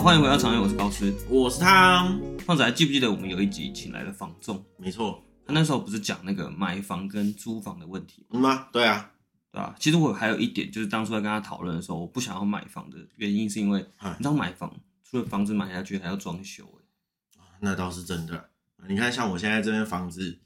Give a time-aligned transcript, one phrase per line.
[0.00, 2.18] 好，欢迎回到长安，我是高斯，我是汤。
[2.46, 4.64] 胖子还记不记得我们有一集请来了房仲？
[4.78, 8.38] 没错，他那时候不是讲那个买房跟租房的问题吗？
[8.38, 8.68] 嗯吗？
[8.72, 9.10] 对啊，
[9.52, 9.76] 对啊。
[9.78, 17.38] 其实我还有一点，就是当初在跟他讨论的时候，我不想要买房的原因，是因为你知道买房除了房子买下去，还要装修欸。
[17.60, 18.48] 那倒是真的。
[18.88, 20.38] 你看，像我现在这边房子，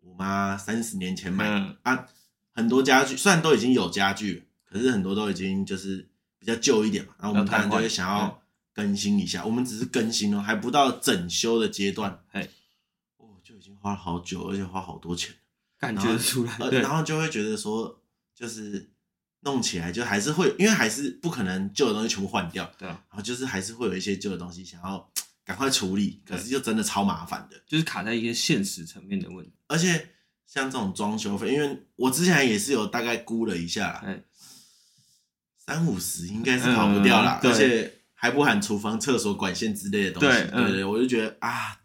[0.00, 2.06] 我妈三十年前买的、嗯、啊，
[2.54, 7.12] 很多家具虽然都已经有家具，可是很多都已经就是比较旧一点嘛。
[7.18, 8.41] 然后我们当然就会想要
[8.72, 9.44] 更新一下。
[9.44, 12.22] 我们只是更新哦，还不到整修的阶段。
[12.32, 12.48] 哎，
[13.16, 15.34] 哦，就已经花了好久，而且花好多钱，
[15.78, 16.58] 感觉出来。
[16.70, 18.00] 然后就会觉得说，
[18.34, 18.90] 就是
[19.40, 22.70] 弄起来就还是会，因为还是不可能旧的东西全部换掉。
[22.78, 23.04] 对啊。
[23.10, 25.10] 然后就是还是会有一些旧的东西想要。
[25.44, 29.52] 赶快处理，可是就真的超麻烦的，就是卡在一些现实层面的问题。
[29.66, 30.10] 而且
[30.46, 34.00] 像这种装修费，因为我之前也是有大概估了一下，
[35.58, 40.28] 三五十应该是跑不掉啦，而且还不含厨房、厕所管线之类的东西。
[40.28, 41.80] 对对对，我就觉得啊，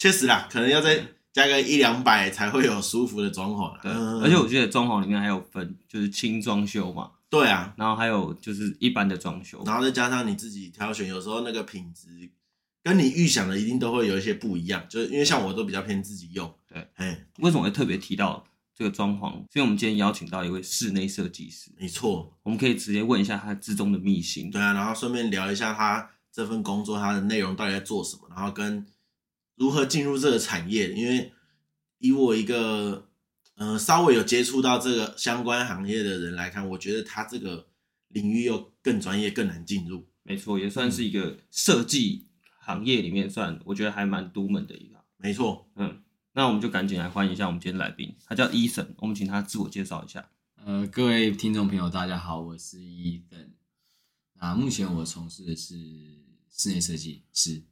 [0.00, 1.00] 确实啦，可能要再
[1.32, 3.72] 加个一两百才会有舒服的装潢。
[4.20, 7.12] 而且我觉得装潢里面还有分，就是轻装修嘛。
[7.28, 12.30] 对啊，然后还有就是一般的装修，然后再加上你自己挑选，有时候那个品质。
[12.82, 16.52] 跟你预想的一定都会有一些不一样，就是因为像我都比较偏自己用。
[16.66, 18.42] 对，哎，为什么会特别提到
[18.80, 19.30] 这个装潢？
[19.52, 21.70] 所以我们今天邀请到一位室内设计师。
[21.76, 24.50] 没错，我们可以直接问一下他之中的秘辛。
[24.50, 28.86] 对啊，然后顺便聊一下他这份工作，他的内容到底在做什么，然后跟
[29.56, 30.94] 如何进入这个产业。
[30.94, 31.30] 因为
[31.98, 33.06] 以我一个
[33.56, 37.66] 呃稍微有接触到这个相关行业的人来看，我觉得他这个
[38.08, 40.06] 领域又更专业、更难进入。
[40.22, 42.28] 没错，也算是一个设计。
[42.62, 44.96] 行业里面算，我觉得还蛮独门的一个。
[45.18, 46.00] 没错，嗯，
[46.32, 50.30] 那我们就赶紧来欢迎一下我们今天来宾，他叫 Ethan，我们请他自我介绍一下。
[50.64, 53.48] 呃，各位听众朋友，大家好，我是 Ethan。
[54.38, 55.74] 啊，目前我从事的是
[56.48, 57.62] 室内设计师。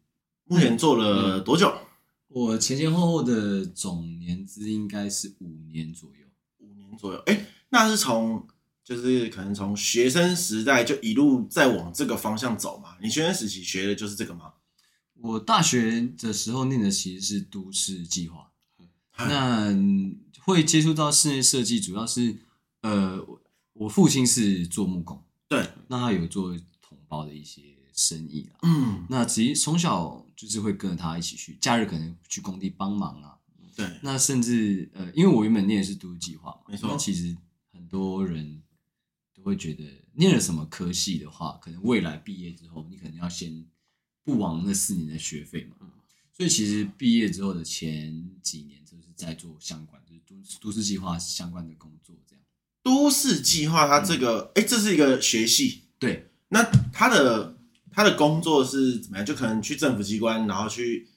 [0.45, 1.73] 目前做了多久？
[2.27, 6.27] 我前前后后的总年资应该是五年左右。
[6.59, 8.45] 五年左右，哎、欸，那是从
[8.83, 12.97] 就是可能从学生时代就一路在往这个方向走嘛？
[13.01, 14.55] 你学生时期学的就是这个吗？
[15.21, 18.48] 我大学的时候念的其实是都市计划，
[19.19, 19.75] 那
[20.45, 22.37] 会接触到室内设计，主要是
[22.83, 23.19] 呃，
[23.73, 27.63] 我父亲是做木工，对，那他有做同胞的一些
[27.93, 33.39] 生意啊，嗯，那其实从小就是会跟着他一起去，假日可能去工地帮忙啊，
[33.75, 37.37] 对，那甚至呃，因为我原本念的是都市计划嘛，没错，那其实
[37.73, 38.63] 很多人
[39.35, 39.85] 都会觉得
[40.15, 43.67] 念了什么科系的话，可能未来毕业之后，你可能要先。
[44.25, 45.77] 不枉那四年的学费嘛，
[46.37, 48.88] 所以其实毕业之后的前几年就是
[49.27, 50.21] 在做相关，就是
[50.61, 52.15] 都都市计划相关的工作。
[52.27, 52.43] 这样，
[52.83, 56.31] 都市计划它这个，哎、嗯，这是一个学系，对。
[56.49, 56.63] 那
[56.93, 57.57] 他的
[57.91, 59.27] 他的工作是怎么样？
[59.27, 61.09] 就可能去政府机关，然后去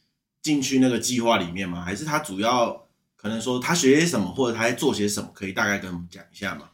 [0.41, 1.84] 进去那个计划里面吗？
[1.84, 5.31] 还是他主要可能说他学些什么，或者他在做些什么？
[5.34, 6.72] 可以大概跟我们讲一下吗？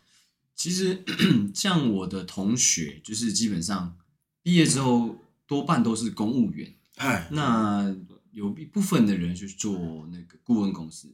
[0.55, 1.03] 其实
[1.53, 3.95] 像我的同学，就是基本上
[4.41, 5.17] 毕业之后。
[5.47, 7.95] 多半都是公务员，哎，那
[8.37, 11.11] 有一部分的人去做那个顾问公司，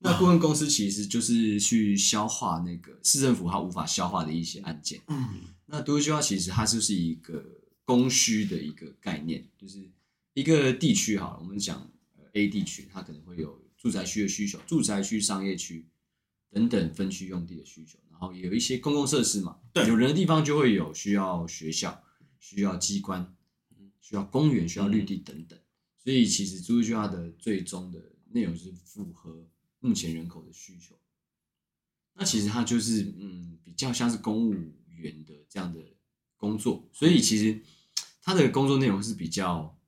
[0.00, 5.00] 那顾问公司其实就是去消化那个市政府它无法消化的一些案件。
[5.06, 7.42] 嗯，那都市计划其实它就是一个
[7.86, 9.90] 供需的一个概念，就是
[10.34, 11.90] 一个地区好了，我们讲
[12.34, 15.86] A 地区，它可能会有住宅区的需求，住宅区、商业区
[16.50, 22.02] 等等分区用地的需求，然后也有一些公共设施嘛，对，有人的地方就会有需要学校、
[22.38, 23.34] 需要机关。
[24.00, 25.62] 需要公园，需要绿地等等，嗯、
[26.08, 29.46] 所以其实都市计划的最终的内容是符合
[29.80, 30.94] 目前人口的需求。
[32.14, 34.54] 那其实它就是嗯，比较像是公务
[34.88, 35.78] 员的这样的
[36.38, 37.60] 工作，所以其实
[38.22, 39.78] 它的工作内容是比较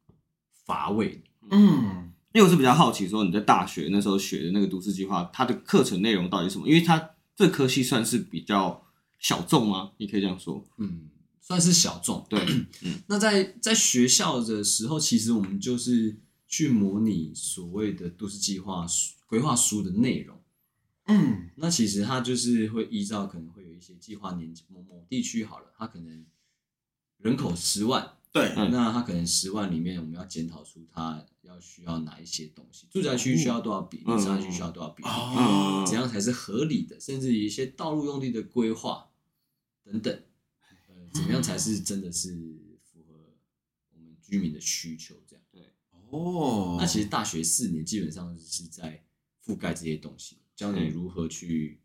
[0.66, 1.22] 乏味。
[1.50, 6.68] 嗯，因为我是比较好奇，说你在大学那时候学的那个都市计划，它的课程内容到底是什么？
[6.68, 8.86] 因为它这科系算是比较
[9.18, 9.92] 小众吗？
[9.96, 11.08] 你可以这样说，嗯。
[11.40, 12.40] 算是小众，对。
[13.08, 16.16] 那在在学校的时候，其实我们就是
[16.46, 18.86] 去模拟所谓的都市计划
[19.26, 20.36] 规划书的内容。
[21.06, 26.24] 嗯，那其实它就是会依照可能会有一些计划年某某地区好了，它可能
[27.18, 35.08] 人口十万，对，那它可能十万里面我们要检讨出它要需要哪一些东西，住宅区需要多少比例，商业区需要多少比例，
[35.84, 39.08] 怎样才是合理的，甚至一些道路用地的规划
[39.82, 40.22] 等等。
[41.12, 42.30] 怎么样才是真的是
[42.82, 43.14] 符合
[43.94, 45.14] 我们居民的需求？
[45.26, 45.62] 这样对
[46.10, 46.76] 哦。
[46.78, 49.04] 那其实大学四年基本上是在
[49.44, 51.80] 覆盖这些东西，教你如何去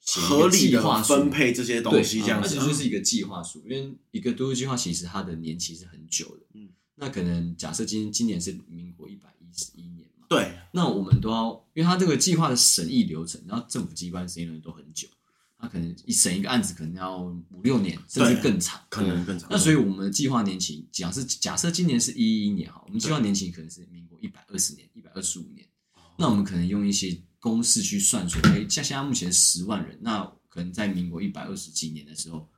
[0.00, 2.48] 合理的分配这些东西，这样子。
[2.48, 6.46] 那其实就是一个计划书，因为一个都市计划其实它的年期是很久的。
[6.54, 6.70] 嗯。
[6.96, 15.08] 那可能假设今今年是民国一百一十一年嘛，对，那我们都要，因为他这个计划的审议流程，然后政府机关审议流程都很久，
[15.60, 19.48] 他可能一审一个案子可能要五六年，甚至更长，可能更长。
[19.50, 25.66] 那所以我们的计划年期，假设假设今年是一一年哈，我们计划年期可能是民国一百二十年、一百二十五年，
[26.16, 32.48] 那我们可能用一些公式去算出，哎，像现在目前十万人，那可能在民国一百二十几年的时候。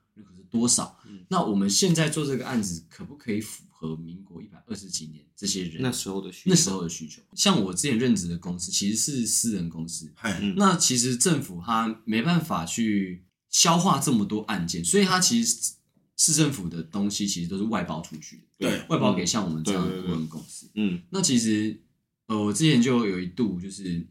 [0.50, 0.98] 多少？
[1.28, 7.20] 那我们现在做这个案子，可不可以符合民国一百二十几年这些人那时候的需那时候的需求？
[7.34, 10.12] 像我之前任职的公司，其实是私人公司。
[10.22, 15.72] 嗯、那其实政府他没办法去消化这么多案件，所以他其实
[16.16, 20.70] 市政府的东西其实都是外包出去，对，外包给像我们这样的顾问公司。
[20.74, 21.80] 嗯，那其实
[22.26, 24.06] 呃，我之前就有一度，就是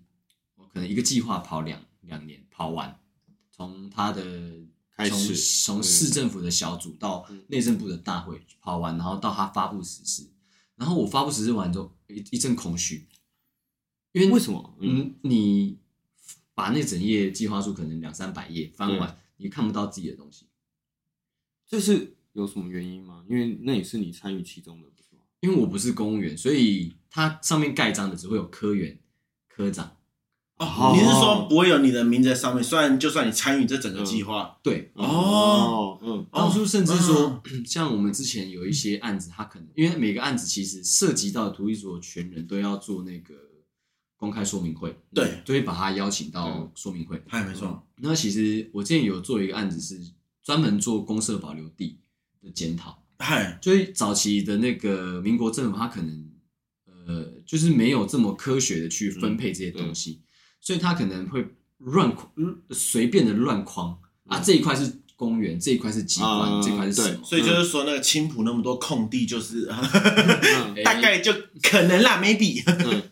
[0.56, 3.00] 我可能一个计划跑两两年跑完，
[3.52, 4.61] 从他的。
[5.10, 10.30] 从从市政府的小组到内政部的大会跑完，然后到他发布实施，
[10.76, 13.08] 然后我发布实施完之后一一阵空虚，
[14.12, 14.78] 因为为什么？
[14.80, 15.78] 嗯，你
[16.54, 20.46] 把那整页计划书可能两三百页翻完，你看不到自己的东西，
[21.68, 23.26] 这是有什么原因吗？
[23.30, 25.22] 因为那也是你参与其中的，不是吗？
[25.40, 29.00] 因为我不是公务员，所以它上面盖章的只会有科员、
[29.48, 29.98] 科长。
[30.62, 32.64] 哦，你是说不会有你的名字在上面？
[32.64, 43.34] 虽然就算你参与这整个计划，对，哦，嗯，当初甚至说，像我们之前有一些案子，他可能因为每个案子其实涉及到土地所有权人都要做那个
[44.18, 47.20] 公开说明会，对，就会把他邀请到说明会。
[47.30, 47.84] 哎，没错。
[47.98, 50.00] 那其实我之前有做一个案子，是
[50.44, 51.98] 专门做公社保留地
[52.40, 53.04] 的检讨。
[53.18, 56.30] 嗨，就是早期的那个民国政府，他可能
[56.86, 60.22] 呃，就是没有这么科学的去分配这些东西。
[60.62, 61.46] 所以他可能会
[61.80, 62.16] 乱
[62.70, 63.98] 随便的乱框
[64.28, 67.26] 啊，这一块是公园，这一块是机关，这一块是什么？
[67.26, 69.66] 所以就是说，那个青浦那么多空地，就是
[70.86, 72.64] 大概就可能啦，maybe。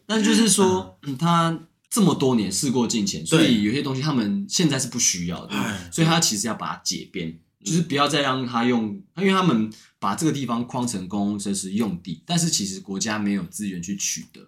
[0.06, 1.60] 但就是说，他
[1.90, 5.56] 这么多年事过境迁，所以有些东西他们现在是不需要的，
[5.92, 14.48] 所以他其实要把它解编，就是不要再让他用，因为他们把这个地方框成公共设施用地，但是其实国家没有资源去取得，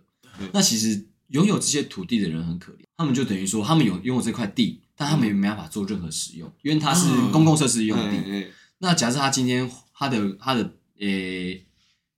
[0.53, 1.07] 那其实。
[1.31, 8.17] 拥有这些土地的人很可怜，他们就等于说，他们有拥有这块地，但他们也没办法做任何使用，因为它是公共设施用地。
[8.25, 8.45] 嗯、
[8.79, 11.65] 那假设他今天他的他的诶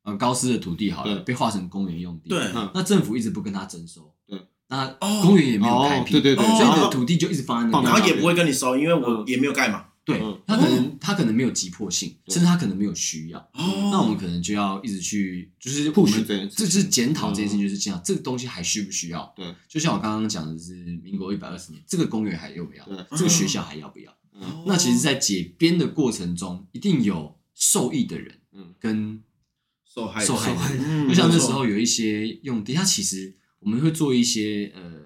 [0.04, 4.88] 呃高斯的土地好了，被划成公园用地，对，那政府一直不跟他征收，对，那
[5.22, 9.86] 公园也没有开辟，对对对，所以你的土地就一直放在那里，然后也不会跟你收，因为我也没有盖嘛。
[10.06, 13.50] 对，他可能他可能没有急迫性，甚至他可能没有需要。
[13.54, 19.34] 那我们可能就要一直去，就是我们这就是检讨这件事情，就是这样，这个东西还需不需要？
[19.34, 22.86] 对，就像我刚刚讲的是，民国一百二十年，这个公园还要不要？
[23.16, 24.14] 这个学校还要不要？
[24.66, 29.24] 那其实，在解编的过程中，一定有受益的人，嗯，跟
[29.86, 31.08] 受害受害人。
[31.08, 35.06] 就像那时候有一些用地，它其实我们会做一些呃。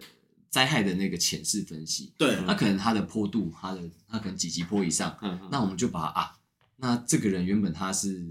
[0.57, 6.33] 灾害的那个潜势分析，对，那可能它的坡度，它的它可能几级坡以上，嗯，那我们就把啊，
[6.77, 8.25] 那这个人原本他是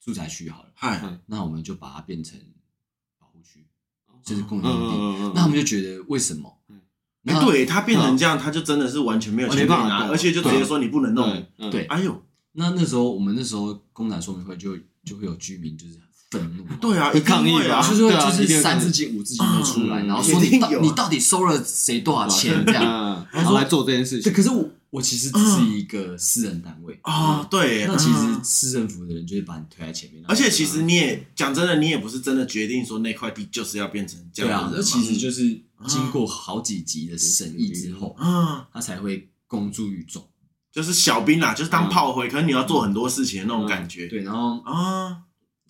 [0.00, 2.40] 住宅区好了，嗨，那我们就把它变成
[3.18, 3.66] 保护区，
[4.24, 6.56] 就是共同地，那他们就觉得为什么？
[7.26, 16.00] 哎，对他变成这样，他就真的是完全没有钱拿，而且就直接说你不能弄，对，哎呦，那那时候我们那时候公展说明会就就会有居民就是。
[16.30, 24.32] 愤怒，对啊，一抗议啊，就是就是三字经五字经都出来，然后说你到你到底收了谁多少钱这样，然后来做这件事情。
[24.32, 26.96] 可是我我其实只是一个私人单位。
[27.02, 30.22] 啊，对，那其实市政府的人就会把你推在前面。
[30.28, 34.70] 而且其实你也讲真的，你也不是真的决定说那块地就是要变成这样的。
[34.70, 35.42] 对啊，那其实就是
[35.88, 40.24] 经过好几级的审议之后，嗯，他才会公诸于众，
[40.72, 44.06] 就是小兵啦，就是当炮灰，可是你要做很多事情的那种感觉。
[44.06, 45.22] 对，然后啊。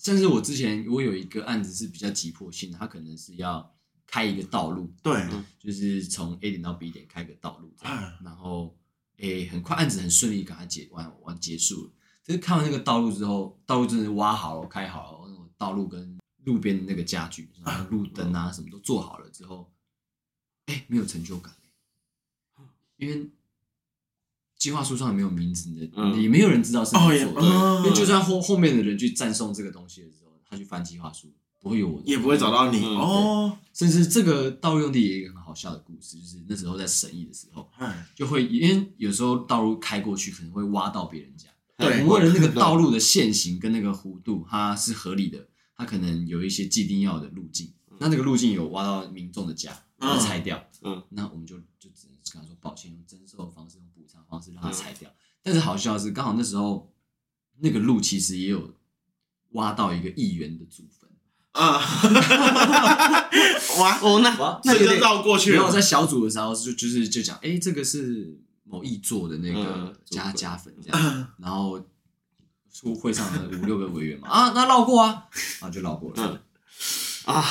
[0.03, 3.77] 甚至我之前我有一个案子是比较急迫性的，他可能是要
[4.07, 5.29] 开一个道路，对，
[5.59, 8.75] 就是从 A 点到 B 点开个道路这样，然后
[9.19, 11.91] 诶很快案子很顺利，赶快解完完结束了。
[12.25, 19.71] 就是看完那个道路之后，道路真的挖好了，开好了，那种道路跟路边的那个家具，然后路灯啊什么都做好了之后，
[20.67, 21.55] 哎，没有成就感，
[22.97, 23.31] 因为。
[24.61, 27.47] 计划书上也没有名字的，也没有人知道是你做的。
[27.79, 33.57] 因为就算后后面的人去赞颂这个东西的时候，他去翻计划书，不会有我，也不会找到你哦。
[33.73, 37.71] 甚至这个道路用地也有一个很好笑的故事，就是那时候在审议的时候，
[38.15, 41.49] 就会因为有时候道路开过去可能会挖到别人家，
[41.79, 53.79] 对，为了那个道路的线型跟那个弧度，它是合理的，它可能有一些既定要的路径，那那个路径有挖到民众的家，要拆掉，嗯，那我们就就只能跟他说抱歉，用征收的方式。
[54.31, 55.11] 方式让它拆掉，
[55.43, 56.91] 但是好笑的是，刚好那时候
[57.59, 58.75] 那个路其实也有
[59.51, 61.11] 挖到一个议员的祖坟。
[61.53, 61.81] 啊！
[63.81, 65.57] 哇哦，那哇那就绕过去了。
[65.57, 71.85] 然后在小组的时候就就是就讲，哎，这个是某议座的那个嗯加加粉这样，然后
[72.73, 75.27] 出会上的五六个委员嘛，啊，那绕过啊，
[75.61, 76.41] 啊就绕过了。
[77.27, 77.45] 啊，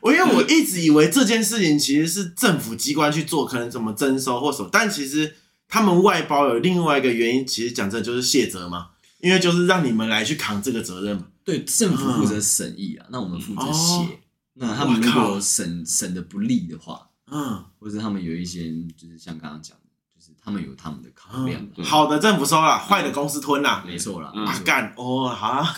[0.00, 5.36] 我 因为我一直以为这件事情其实是政府机关去做，可能怎么征收或什么，但其实
[5.68, 8.88] 他们外包有另外一个原因，其实讲真的就是卸责嘛，
[9.20, 11.24] 因为就是让你们来去扛这个责任嘛。
[11.44, 13.94] 对，政府负责审议啊，那我们负责写。
[13.94, 14.08] 哦
[14.56, 19.82] 那他们如果审审的不利的话，嗯，或者他们有一些就是像刚刚讲的，
[20.14, 21.60] 就是他们有他们的考量。
[21.82, 23.82] 好的政府收了，坏的公司吞了。
[23.84, 25.74] 没错啦，嗯啊干哦，好啊，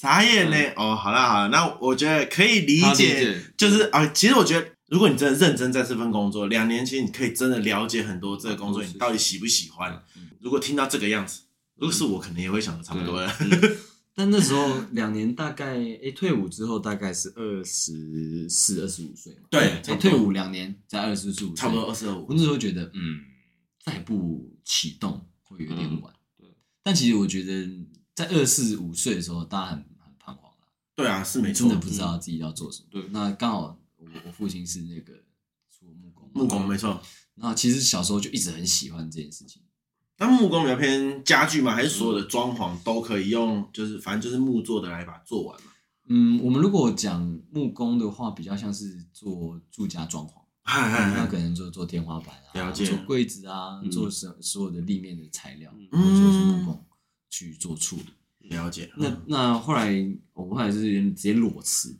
[0.00, 0.56] 傻眼呢。
[0.76, 10.00] 哦，好了好了，那我觉得可以理解解，就是啊，其实我觉得，如果你真的认真在这份工作，两年其实你可以真的了解很多这个工作，你到底喜不喜欢。
[10.40, 11.40] 如果听到这个样子，
[11.74, 13.28] 如果是我，可能也会想的差不多了。
[14.14, 19.48] 但那时候两年大概，哎，退伍之后大概是二十四、二十五岁嘛。
[19.50, 22.26] 对哎，退伍两年在二十四五岁，差不多二十五我。
[22.30, 23.18] 那时候觉得，嗯，
[23.84, 26.14] 再不启动会有点晚。
[26.38, 26.46] 对
[26.84, 27.68] 但其实我觉得，
[28.14, 29.84] 在二四五岁的时候，大家很
[30.98, 31.68] 对啊，是没错。
[31.68, 32.88] 真的不知道自己要做什么。
[32.90, 35.12] 对那刚好我我父亲是那个
[35.70, 37.00] 做木工，木工没错。
[37.36, 39.62] 那其实小时候就一直很喜欢这件事情。
[40.16, 41.72] 那木工比较偏家具吗？
[41.72, 43.70] 还是所有的装潢都可以用？
[43.72, 45.70] 就是反正就是木做的来把它做完嘛。
[46.08, 50.32] 嗯，我们如果讲木工的话，比较像是做住家装潢，
[50.64, 56.84] 那可能就做天花板啊，做柜子啊，嗯做所所有的立面的材料，嗯就是木工
[57.30, 58.06] 去做处理。
[58.48, 58.90] 了解。
[58.96, 59.92] 那那后来
[60.34, 61.96] 我后来是直接裸辞，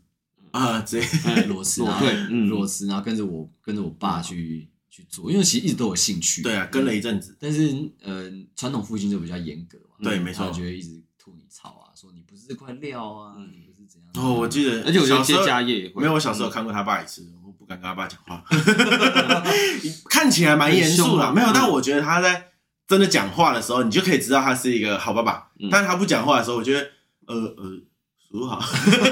[0.50, 6.42] 啊，直接裸辞啊， 对嗯裸辞，然后跟着我跟着我爸去去做，因为其实一直都有兴趣。
[6.42, 7.36] 对啊，跟了一阵子。
[7.40, 14.10] 但是呃，传统父亲就比较严格嘛，对没错他就会一直吐你槽啊，说你不是这块料啊，不是怎样。
[14.14, 18.42] 哦，我记得，而且我觉得接小时候家业也会没有，我小时候看过他爸一次，我不敢跟他爸讲话，
[20.08, 21.08] 看起来蛮严肃啦。
[21.08, 22.48] 很凶啊没有，嗯但我觉得他在
[22.88, 25.52] 真的讲话的时候，你就可以知道他是一个好爸爸。
[25.61, 25.68] 嗯。
[25.71, 26.90] 但是他不讲话的时候，我觉得，
[27.26, 27.80] 呃呃，
[28.28, 28.59] 叔好，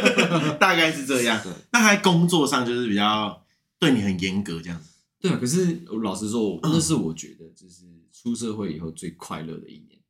[0.58, 1.40] 大概是这样。
[1.42, 1.52] 对。
[1.72, 3.44] 那他在工作上就是比较
[3.78, 4.90] 对你很严格这样子。
[5.20, 10.00] 对啊，可是我老实说，那是我觉得就是出社会以后最快乐的一年，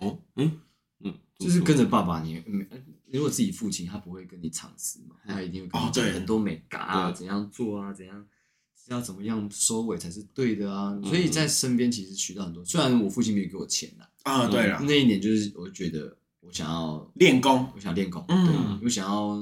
[0.00, 0.60] 哦，嗯
[1.04, 2.66] 嗯，就是跟着爸爸你，嗯
[3.12, 8.24] 如果自己父亲他不会跟你藏私嘛，他一定会跟你讲很多美感啊，怎样做啊，怎样
[8.90, 12.64] 要怎么样收尾才是对的啊，嗯所以在身边其实学到很多。
[12.64, 19.40] 虽然我父亲没有给我钱啦，啊，对了，那一年就是我觉得我想要练功，我想练功，嗯对，我想要，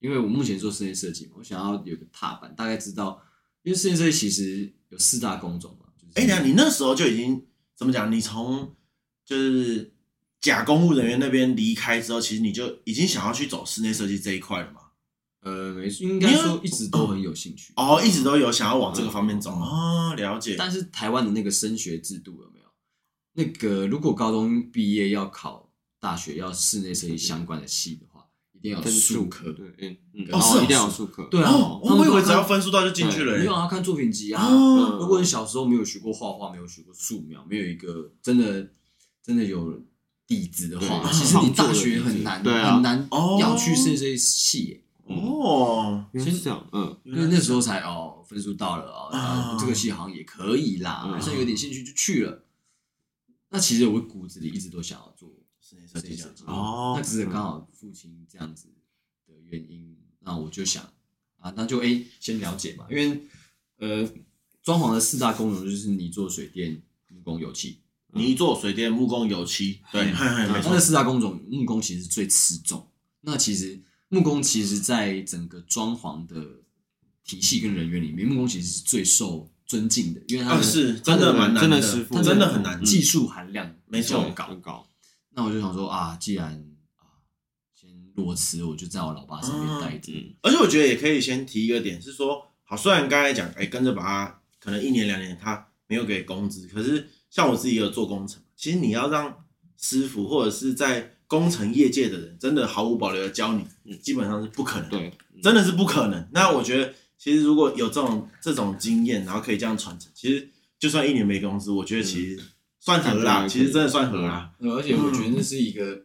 [0.00, 3.22] 因为我目前做室内设计嘛，我想要有个踏板，大概知道，
[3.62, 7.40] 因为室内设计其实有四大工种嘛，就是哎，等一下你那时候就已经
[7.76, 8.10] 怎么讲？
[8.10, 8.74] 你从
[9.24, 9.92] 就是
[10.40, 14.80] 假公务人员那边离开之后，其实你就已经想要去走室内设计这一块了嘛？
[15.42, 17.72] 呃，没错，应该说一直都很有兴趣。
[17.76, 20.54] 哦，一直都有想要往这个方面走啊哦，了解。
[20.56, 22.66] 但是台湾的那个升学制度有没有？
[23.34, 25.68] 那个如果高中毕业要考
[25.98, 29.50] 大学要室内设计相关的系的话，一定要数科。
[29.52, 33.38] 对，嗯嗯，哦一定要有术科，对啊哦，他们都看我以为只要分数到就进去了欸。
[33.40, 34.46] 没有啊，看作品集啊。
[34.46, 38.68] 哦如果你小时候没有学过画画，没有学过素描，没有一个真的
[39.24, 39.82] 真的有
[40.26, 44.78] 底子的话，其实你大学很难，很难哦要去室内设计系耶。
[45.04, 52.44] 哦，原来是这样，嗯，因为那时候才哦，分数到了哦，这个戏好像也可以啦，嗯好像有点兴趣就去了。
[53.50, 55.28] 那其实我骨子里一直都想要做
[55.60, 58.68] 室内设计这样子那哦，只是刚好父亲这样子
[59.26, 60.82] 的原因，那我就想
[61.38, 63.26] 啊，那就哎、欸先了解嘛，因为
[63.78, 64.08] 呃，
[64.62, 67.78] 装潢的四大功能就是泥做、水电、木工、油漆。
[68.14, 70.12] 泥做、水电、木工、油漆，对。
[70.12, 72.86] 那这四大工种，木工其实是最吃重。
[73.22, 73.82] 那其实
[74.12, 76.36] 木工其实在整个装潢的
[77.24, 82.84] 体系跟人员里面，木工其实是最受尊敬的，因为他啊，是真的蛮难真的师傅他真的很难。
[82.84, 84.60] 技术含量没错比较高很。
[84.60, 84.86] 高，
[85.30, 86.62] 那我就想说啊，既然
[86.96, 87.24] 啊
[87.74, 90.12] 先裸辞，我就在我老爸身边待着。
[90.12, 99.42] 嗯而且我觉得也可以先提一个点，是说，好，虽然刚才讲，哎，跟着把他可能一年两年他没有给工资，可是像我自己也有做工程，其实你要让
[99.78, 103.98] 师傅或者是在工程业界的人真的毫无保留的教你，嗯。
[104.02, 105.10] 基本上是不可能，，对，
[105.42, 106.28] 真的是不可能。
[106.30, 110.46] 那我觉得，其实如果有这种这种经验，然后可以这样传承，其实
[110.78, 112.42] 就算一年没工资，我觉得其实
[112.78, 116.04] 算合啦，嗯其实真的算合啦，呃而且我觉得那是一个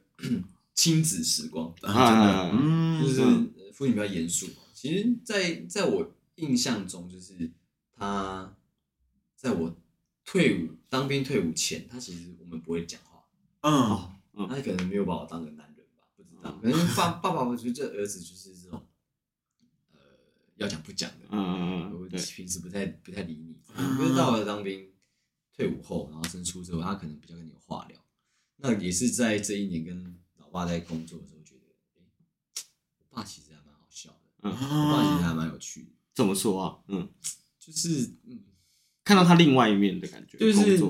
[0.74, 2.10] 亲子时光，啊。
[2.10, 3.04] 真的。
[3.04, 4.48] 就是嗯父亲比较严肃。
[4.74, 7.34] 其实在，在我印象中，就是
[7.98, 8.54] 他
[9.36, 9.76] 在我
[10.24, 13.24] 退伍当兵退伍前，他其实我们不会讲话。
[13.62, 16.58] 嗯，哦他可能没有把我当个男人吧，不知道。
[16.62, 18.88] 可能爸 爸爸，我觉得这儿子就是这种，
[19.94, 20.00] 呃，
[20.56, 21.26] 要讲不讲的。
[21.30, 22.00] 嗯嗯嗯。
[22.00, 24.90] 我平时不太不太理你，因为到了当兵
[25.54, 28.00] 退伍后，然后升初之后，他可能比较跟你有话聊。
[28.58, 31.62] 那也是在这一年跟老爸在工作的时候，觉得，
[31.98, 32.04] 哎，
[33.10, 34.20] 我爸其实还蛮好笑的。
[34.44, 35.90] 嗯，我爸其实还蛮有趣的。
[36.14, 36.80] 怎么说啊？
[36.88, 37.10] 嗯，
[37.60, 38.40] 就是嗯，
[39.04, 40.38] 看到他另外一面的感觉。
[40.38, 40.82] 就是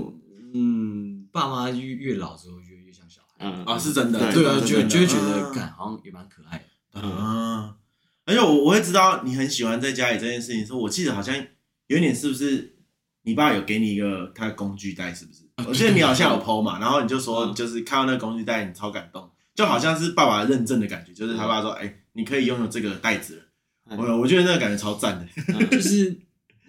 [0.54, 3.27] 嗯，爸妈越越老之后越越像小孩。
[3.40, 4.20] 嗯啊，是真的。
[4.32, 7.02] 对啊，就就会觉得，感好像也蛮可爱的。
[7.02, 7.74] 嗯，
[8.26, 11.36] 而且我我会知道你很喜欢在家里这件事情，说我记得好像
[11.88, 12.74] 有一点是不是？
[13.24, 15.44] 你爸有给你一个他的工具袋，是不是？
[15.68, 23.44] 我记得你好像有 PO 嘛，然后你就说，就是看到那个工具袋，你超感动，就好像是爸爸认证的感觉，就是他爸说，哎，你可以拥有这个袋子了。
[23.98, 26.18] 我我觉得那个感觉超赞的，就是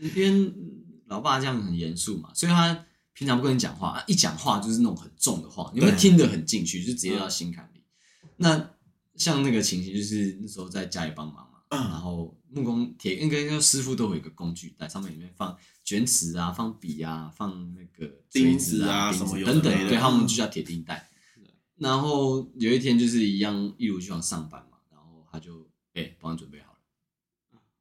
[0.00, 0.52] 因为
[1.06, 2.84] 老爸这样很严肃嘛，所以他
[3.18, 7.82] 平常不跟你讲话，一讲话就是那种很重的话，你会听得很进去，就直接到心坎里。
[8.36, 8.70] 那
[9.16, 11.44] 像那个情形，就是那时候在家里帮忙。
[11.70, 21.10] 嗯，然后木工铁应该说师傅都有一个工具袋，上面里面放卷尺啊，放笔啊，放那个钉子啊，什么等等，对，他们就叫铁钉袋。
[21.74, 26.78] 然后有一天就是一样，一如既往上班嘛，然后他就哎帮你准备好了，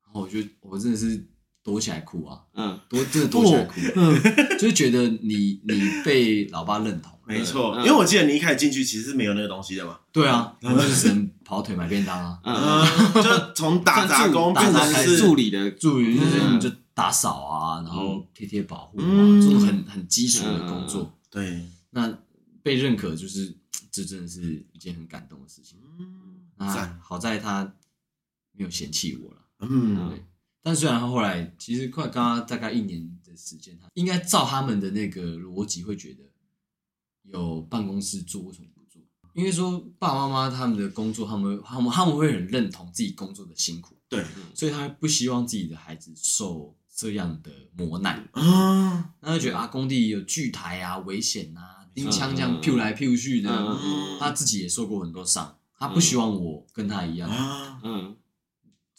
[0.04, 1.24] 然后我就我真的是
[1.68, 4.16] 躲起来哭啊，嗯，躲真的躲起来哭，嗯，
[4.58, 7.12] 就是觉得你你被老爸认同。
[7.26, 10.00] 没错，因为我记得你一开始进去其实是没有那个东西的嘛。
[10.14, 12.40] 对啊，然后就是只能跑腿买便当啊。
[12.42, 19.06] 嗯，就从打杂工变成是助理的助理，就是你就打扫啊，然后贴贴保护啊，
[19.42, 21.14] 这种很很基础的工作。
[21.30, 22.18] 对，那
[22.64, 23.54] 被认可就是
[23.92, 25.78] 这真的是一件很感动的事情。
[26.56, 27.74] 那好在他
[28.54, 29.42] 没有嫌弃我了。
[29.60, 30.24] 嗯，对。
[30.68, 36.24] 但虽然他后来其实快刚刚大概一年的时间，他应该照他们的那个逻辑会觉得。
[37.24, 39.02] 有办公室做，为什么不做？
[39.34, 49.14] 因为说爸爸妈妈他们的工作，他们他们他们会很认同自己工作的辛苦，对，所以他不希望自己的孩子受这样的磨难啊。
[49.22, 53.50] 他就觉得啊，工地有锯台啊，危险啊，钉枪这样飘来飘去的，
[54.20, 57.30] 他自己也受过很多伤，他不希望我跟他一样，
[57.84, 58.16] 嗯，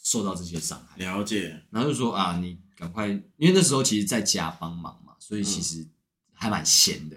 [0.09, 0.97] 受到这些伤害。
[0.97, 5.85] 了解，然后就说啊，你赶快，因为那时候其实在家帮忙嘛，所以其实
[6.33, 7.15] 还蛮闲的。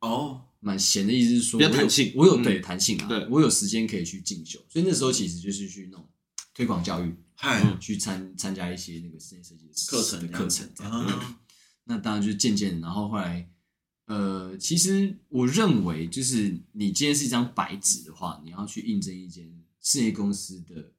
[0.00, 6.08] 哦，蛮闲的意思是说，比较弹性，我有对弹性啊，对，我有时间可以去进修，所以那时候其实就是去那种
[6.54, 11.36] 推广教育，嗨，去参参加一些那个室内设计的课程课程这样。
[11.84, 13.46] 那当然就是渐渐，然后后来，
[14.06, 19.46] 呃，其实我认为就是你今天是一张白纸的话，你要去应征一间
[19.82, 20.93] 事业公司的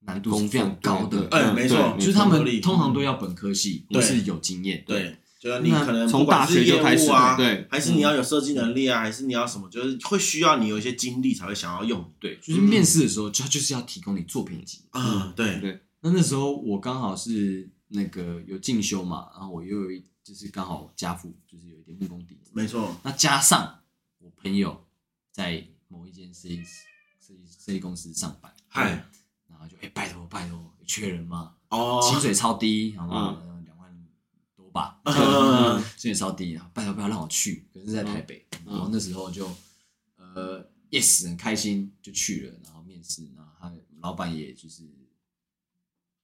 [0.00, 5.16] 难度是非常高的，嗯，没错，就是他们通常都要本科系，都是有经验，对。
[5.38, 12.10] 就是你可能从大学就开始啊，对，还是你要有设计能力啊，还是你要什么，就是会需要你有一些经历才会想要用。
[12.18, 14.80] 对，就是面试的时候，就就是要提供你作品集。
[14.90, 15.32] 啊。
[15.36, 15.60] 对。
[15.60, 15.78] 对。
[16.00, 22.96] 那那时候我刚好是那个有进修嘛，然后我又有一就是刚好家父就是有一点木工底子，没错。
[23.04, 23.78] 那加上
[24.18, 24.84] 我朋友
[25.30, 26.56] 在某一间设计
[27.20, 29.10] 设计设计公司上班，嗨，然
[29.66, 31.52] 后就哎拜托拜托，缺人吗？
[31.68, 33.36] 哦，薪水超低，好吗？
[33.64, 33.90] 两万
[34.56, 34.98] 多吧，
[35.96, 37.66] 薪水超低啊，拜托不要让我去。
[37.74, 39.48] 可是，在台北，然后那时候就
[40.16, 44.84] 呃，yes，很开心就去了，然后面试，然后他老板也就是，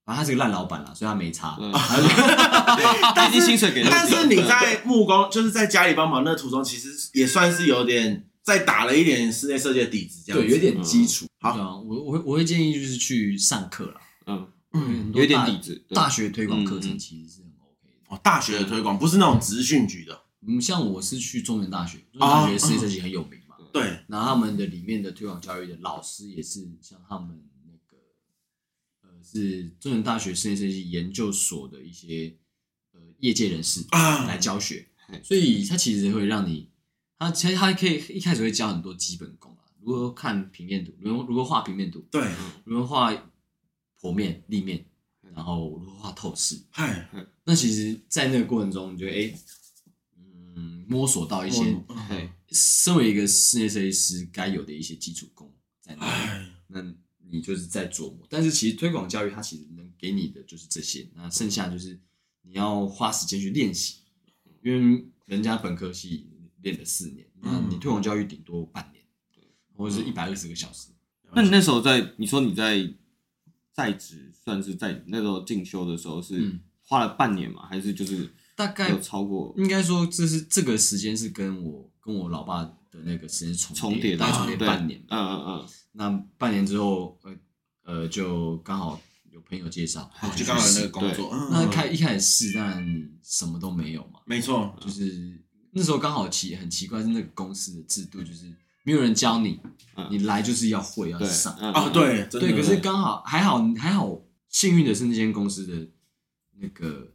[0.05, 1.59] 反正他是个烂老板啦，所以他没差。
[3.15, 11.27] 但是薪水给，但是你在木工，就是在家里帮忙那途中，其实也算是有点在打了一点室内设计的底子，这样对，有点基础。
[11.41, 14.49] 好，我我会我会建议就是去上课了，嗯。
[14.75, 18.07] 嗯，有点底子，大学推广课程其实是很 OK 的。
[18.09, 18.19] 哦。
[18.25, 27.99] 大学的推广不是那种职训局的，嗯，像我是去中原大学，中原大学室内设计很有名嘛，对，然后他们的里面的推广教育的老师也是像他们那个，
[29.03, 32.35] 呃，是中原大学室内设计研究所的一些
[32.93, 33.85] 呃业界人士
[34.27, 34.89] 来教学，
[35.23, 36.71] 所以他其实会让你，
[37.23, 42.31] 他其实他可以一开始会教很多基本功啊，如何看平面图，如何如何画平面图，对，
[42.65, 43.13] 如何画
[44.01, 44.85] 剖面、立面。
[45.35, 46.61] 然后如何画透视？
[46.69, 47.09] 嗨，
[47.45, 49.35] 那其实，在那个过程中，你觉得哎，
[50.19, 51.63] 嗯，摸索到一些，
[52.07, 56.85] 对，身为一个室内设计师该有的一些基础功在那里，那
[57.31, 58.27] 你就是在琢磨。
[58.29, 61.99] 但是其实推广教育，它其实能给你的就是这些，那剩下就是
[62.43, 64.01] 你要花时间去练习，
[64.63, 66.29] 因为人家本科系
[66.63, 69.05] 练了四年，那你推广教育顶多半年，
[69.77, 70.89] 或者是一百二十个小时。
[71.35, 72.95] 那你那时候在，你说你在。
[73.75, 79.55] 在职算是在那时候进修的时候是花了半年嘛，还是就是大概有超过？
[79.57, 85.03] 应该说这是这个时间是跟我跟我老爸的那个时间重重叠大概重叠对半年。
[85.09, 87.35] 嗯嗯嗯，那半年之后，呃
[87.85, 91.31] 呃，就刚好有朋友介绍，哦就刚好那个工作。
[91.33, 95.42] 嗯那开一开始试，当然你什么都没有嘛，没错，就是
[95.75, 98.45] 那时候刚好奇很奇怪，是那个公司的制度就是
[98.85, 99.59] 没有人教你，
[99.97, 101.57] 嗯你来就是要会要对上。
[101.59, 105.89] 嗯哦，对，真的对，可是刚好还好还好，幸运的是那间公司的
[106.59, 107.13] 那个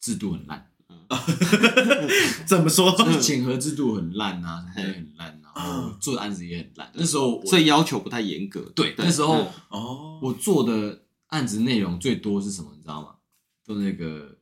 [0.00, 0.70] 制度很烂，
[2.46, 2.90] 怎么说？
[2.96, 6.90] 就是检核制度很烂啊，什么也很烂，然后做的案子也很烂。
[6.94, 8.60] 那时候我所以要求不太严格。
[8.74, 13.14] 对那时候嗯哦，我做的案子内容最多是什么，你知道吗？
[13.64, 14.36] 做那个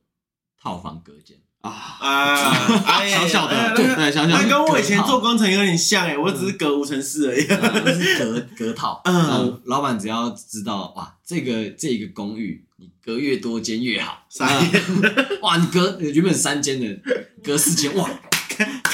[0.59, 1.39] 套房隔间。
[1.69, 7.45] 啊，啊，哎呀 小小的哎呀对那个对小小的那跟我以前做工程有点像哎，我只是隔五层室而已。
[7.45, 9.13] 就是隔 隔套，嗯。
[9.15, 14.81] 然后老板只要知道哇，这个这个公寓你隔越多间越好，三间，
[15.41, 16.99] 哇，你隔原本三间的
[17.43, 18.09] 隔四间，哇，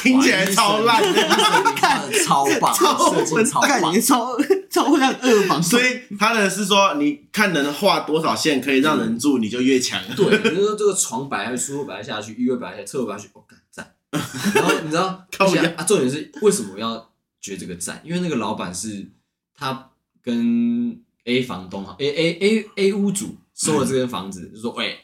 [0.01, 1.13] 听起来超烂的。
[1.13, 4.37] 的，超棒，超设计超棒感觉，超
[4.69, 10.01] 超像二房，所以他的是说，你看能画多少线可以让人住，你就越强。
[10.15, 13.93] 对，比如说这个床摆下去，书桌摆下去，衣柜摆下去，厕所摆下去，我干赞。
[14.11, 17.09] 然后你知道，靠腰而且啊，重点是为什么要
[17.39, 18.01] 觉得这个赞？
[18.03, 19.07] 因为那个老板是
[19.57, 19.89] 他
[20.21, 24.97] 跟 A 房东哈，A A A A 屋主收了这间房子，就说，喂，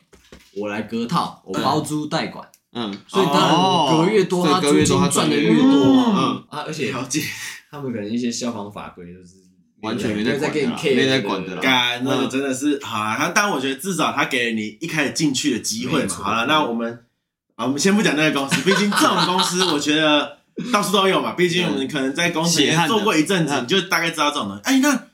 [0.55, 2.45] 我来隔套，我包租代管，
[2.79, 6.13] 嗯，所以当然隔越多，他租金隔越多他赚的越多啊。
[6.15, 7.23] 嗯，啊，而且了解，
[7.71, 9.35] 他们可能一些消防法规都是
[9.81, 13.15] 完全没在管的没在管的啦干那个真的是好啊。
[13.17, 16.13] 他但我觉得至少他给了你一开始进去的机会嘛。
[16.13, 17.05] 好了，那我们
[17.55, 20.37] 啊，我们先不讲那个公司，毕竟这种公司我觉得
[20.71, 21.31] 到处都有嘛。
[21.31, 24.61] 毕竟我们可能在工程血汗的业做过一阵子，嗯你就大概知道这种东西。
[24.63, 25.07] 哎，那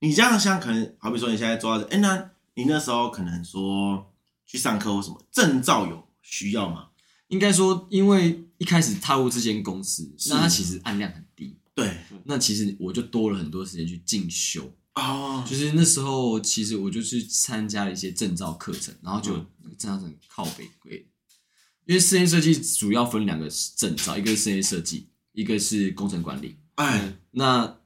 [0.00, 4.10] 你这样像可能，好比说你现在做到这，哎，那你那时候可能说
[4.46, 6.86] 去上课或什么证照有需要吗？
[7.30, 14.70] 应该说，因为一开始踏入这间公司，那它其实案量很低，对，那其实我就多了很多时间去进修。
[14.94, 21.06] 哦，就是那时候，其实我就去参加了一些证照课程，然后就那个证照很靠北贵。
[21.86, 26.56] 因为室内设计主要分两个证照，一个是室内设计，一个是工程管理。
[26.74, 27.78] 哎，那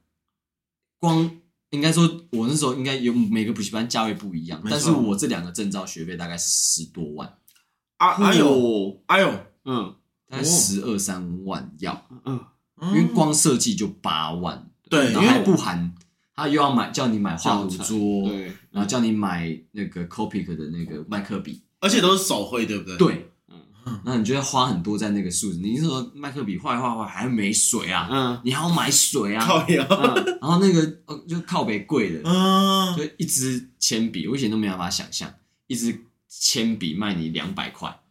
[0.99, 7.37] 光应该说，我那时候应该有每个补习班价位不一样，但是我这两个证照学费大概十多万，
[7.97, 9.33] 啊，哎呦，呦，哎呦，
[9.65, 9.95] 嗯。
[10.27, 12.07] 大概十二三万要。
[12.25, 12.39] 嗯，
[12.81, 15.93] 因为光设计就八万，对然后还不含
[16.35, 24.01] 他又要买叫你买画图桌，对，然后叫你买那个 Copic 的那个麦克笔，而且都是手绘，对不对？，对，嗯。
[24.03, 25.59] 那你就要花很多在那个数字。
[25.59, 28.41] 你那时候麦克笔画一画画还没水啊，嗯。
[28.43, 30.25] 你还要买水啊，靠呀，嗯。
[30.41, 35.31] 然后那个呃就靠北贵的，嗯，就一支铅笔，我以前都没办法想象，
[35.67, 36.03] 一支
[36.39, 38.01] 铅笔卖你两百块。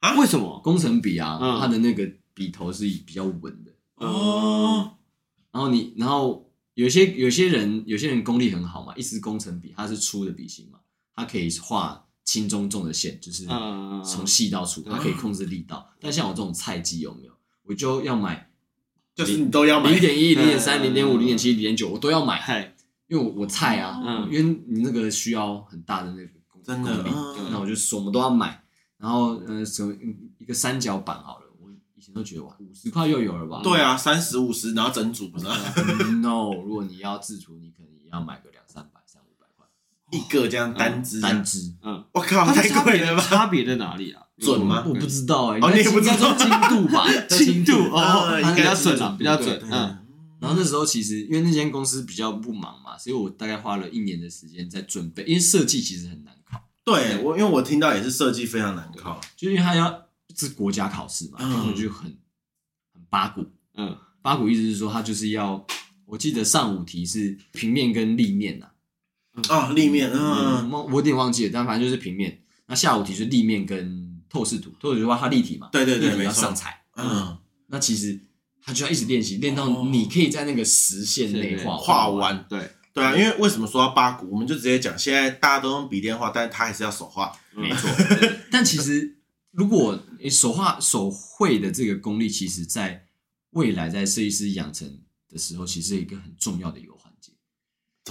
[0.00, 0.60] 啊，为什么？
[0.64, 1.60] 工程笔啊，嗯。
[1.60, 3.72] 它的那个笔头是比较稳的。
[3.96, 4.94] 哦，
[5.52, 10.78] 然后你，然后有些有些人有些人功力很好嘛，一支工程笔它是粗的笔芯嘛，
[11.14, 15.88] 它可以画轻中重的线，就是嗯从细到粗，它可以控制力道。
[16.00, 17.32] 但像我这种菜鸡有没有？
[17.64, 18.50] 我就要买
[19.14, 19.90] 就是你都要买。
[19.90, 22.74] 零点一、零点三、嗯零点五、零点七、零点九，我都要买，嗨，
[23.06, 24.28] 因为我我菜啊，嗯。
[24.32, 27.04] 因为你那个需要很大的那个功真的
[27.50, 28.62] 那我就什么都要买。
[28.98, 29.92] 然后呃，什么
[30.38, 33.60] 一个三角板好了，我以前都觉得哇，五十块又有了吧？
[33.62, 39.66] 对啊，三十五十，然后整组不是嗯 No，如果你要自厨，你可能也要买个两三百、三五百块
[40.12, 41.74] 一个这样单支，单支。
[41.82, 43.22] 嗯，我靠，太贵了吧？
[43.22, 44.22] 差别在哪里啊？
[44.38, 47.06] 准吗我不知道哎、欸，哦你也不说精度吧？
[47.28, 49.98] 精度哦，应该比较是准啊，比较准，嗯
[50.40, 56.41] 然后那时候其实因为那间公司比较不忙嘛，所以我大概花了一年的时间在准备，因为设计其实很难考，
[56.84, 61.50] 对我，因为我听到也是设计非常难考，就因为它要是国家考试嘛，嗯。
[61.50, 62.04] 然后就很
[62.92, 63.44] 很八股。
[63.74, 63.96] 嗯。
[64.20, 65.66] 八股意思是说，它就是要，
[66.06, 68.68] 我记得上五题是平面跟立面呐、
[69.48, 72.40] 哦，立面，嗯，嗯，我我有点忘记了，但反正就是平面。
[72.66, 76.84] 那下午题是立面跟透视图，透视图的话它立体嘛，对对对要上彩。
[76.94, 78.16] 嗯，那其实
[78.62, 79.88] 他就要一直练习，练到哦。
[79.90, 87.88] 你可以在那个实线内画画完，对，对啊，因为为什么说要八股，我们就直接讲，现在大家都用笔电画，但是他还是要手画，没错。
[88.50, 89.16] 但其实
[89.50, 93.06] 如果你手画手绘的这个功力，其实在
[93.50, 97.32] 未来在设计师养成的时候，其实是一个很重要的一个环节。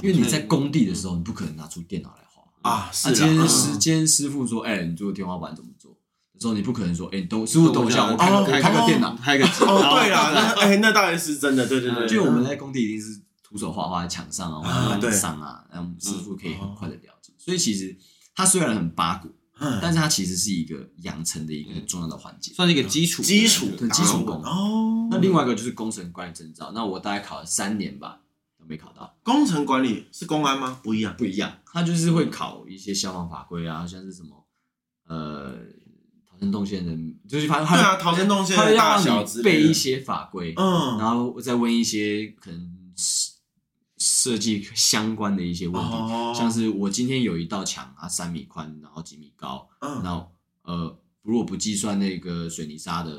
[0.02, 5.92] 因为你在工地的时候，你不可能拿出电脑来画啊，那是今天的，师今天师傅说，哎，你做天花板怎么做？
[6.34, 9.16] 的时候你不可能说，哎，都师傅等我一下，我开开个电脑。
[9.16, 17.34] 开个机哦，对啊，那哎，那当然是真的，对对对， 就我们在工地一定是徒手画画在墙上啊，啊或者对板上啊，让师傅可以很快的了解。
[17.38, 17.98] 所以其实
[18.34, 19.28] 它虽然很八股，
[19.60, 22.54] 嗯但是它其实是一个养成的一个很重要的环节。
[22.54, 25.08] 算是一个基础，基础对基础功哦。
[25.12, 28.22] 那另外一个就是工程管理证照，那我大概考了三年吧，
[28.58, 29.18] 都没考到。
[29.24, 30.80] 工程管理是公安吗？
[30.82, 34.48] 不一样，不一样，它就是会考一些消防法规啊，像是什么
[35.08, 35.58] 呃
[36.30, 36.96] 逃生动线的，
[37.28, 42.72] 就是反正对啊，它逃生动线的大小之类的背一，些法规，嗯，然后再问一些可能
[44.22, 46.34] 设设计相关的一些问题，哦。
[46.36, 50.02] 像是我今天有一道墙啊，三米宽，然后几米高，嗯。
[50.04, 50.32] 然后
[50.64, 53.12] 呃，如果不计算那个水泥沙的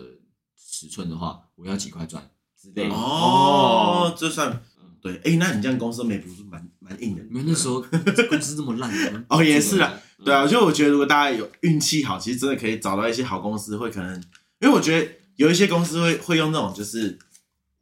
[0.56, 2.94] 尺寸的话，我要几块砖之类的。
[2.94, 4.62] 哦，这算
[5.00, 7.80] 对，哎，那你这样公司美不是蛮蛮硬的，你们那时候
[8.30, 14.14] 公司这么烂，哦也是啊，嗯对啊，就我觉得如果大家有运气好，其实真的可以找到一些好公司，会可能，
[14.60, 17.18] 因为我觉得有一些公司会会用那种就是，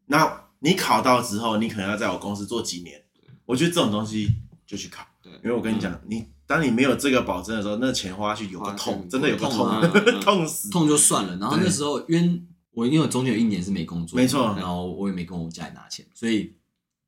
[0.06, 3.04] 那你考到之后，你可能要在我公司做几年，
[3.50, 4.28] 我觉得这种东西
[4.66, 9.80] 就去考，对因为我跟你讲，你当你没有这个保证的时候，那钱花下去有个花痛，去真的有个痛痛啊，
[10.22, 11.36] 痛死，痛就算了。
[11.38, 16.54] 然后那时候因为我因为我中间有一年是没工作，没错然后我也没跟我家里拿钱，所以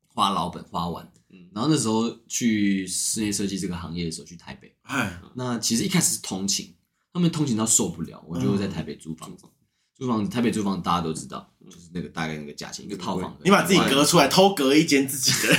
[0.07, 1.03] 花老本花完。
[1.29, 4.75] 嗯然后那时候去室内设计这个行业的时候，去台北。
[4.83, 6.73] 哎，那其实一开始是通勤，
[7.13, 9.45] 他们通勤到受不了，我就在台北租房子。
[9.95, 13.35] 租房子，台北租房子大家都知道，就是那个大概那个价钱，一个套房。
[13.43, 15.55] 你把自己隔出来，偷隔一间自己的，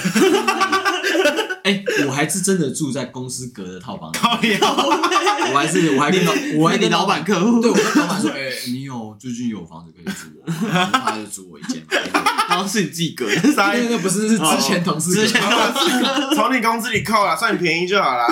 [1.65, 4.77] 哎，我还是真的住在公司隔的套房里，靠腰，
[5.53, 8.37] 我还是我还跟老我还跟你老板客户，对，我跟老板说，哎、
[8.69, 12.23] 你有最近有房子可以租我就租我一间嘛。
[12.47, 15.91] 然后是你自己隔的，啥那个不是是之前同事之前同事
[16.37, 18.27] 从你工资里扣了，算你便宜就好啦。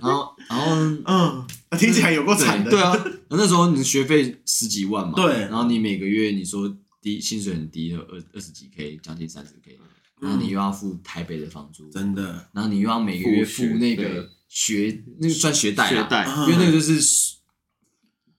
[0.00, 0.66] 然后然后
[1.04, 1.44] 嗯，
[1.76, 2.70] 听起来有够惨的。
[2.70, 2.96] 对啊，
[3.30, 9.78] 那时候你的学费十几万嘛，对然后你每个月你说低薪水很低，二二十几 K，将近三十 K，
[10.20, 16.46] 然后你又要付台北的房租，真的，然后你又要每个月付那个学那个算学贷，学贷，啊。
[16.48, 17.36] 因为那个就是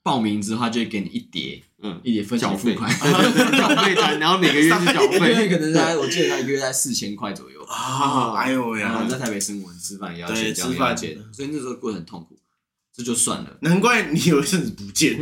[0.03, 3.95] 报名之后他就会给你一叠嗯，一叠分期缴费，付款，缴费。
[3.97, 7.63] 单，然后每个月是缴一个月费，可能在我记得他一个月在四千块左右。
[7.63, 8.91] 啊，哎呦喂呀。
[8.91, 10.95] 然后在，台北生活吃饭也要对钱，交吃饭。
[10.95, 12.37] 钱，所以那时候过得很痛苦。
[12.93, 15.17] 这就算了，难怪你有一阵子不见。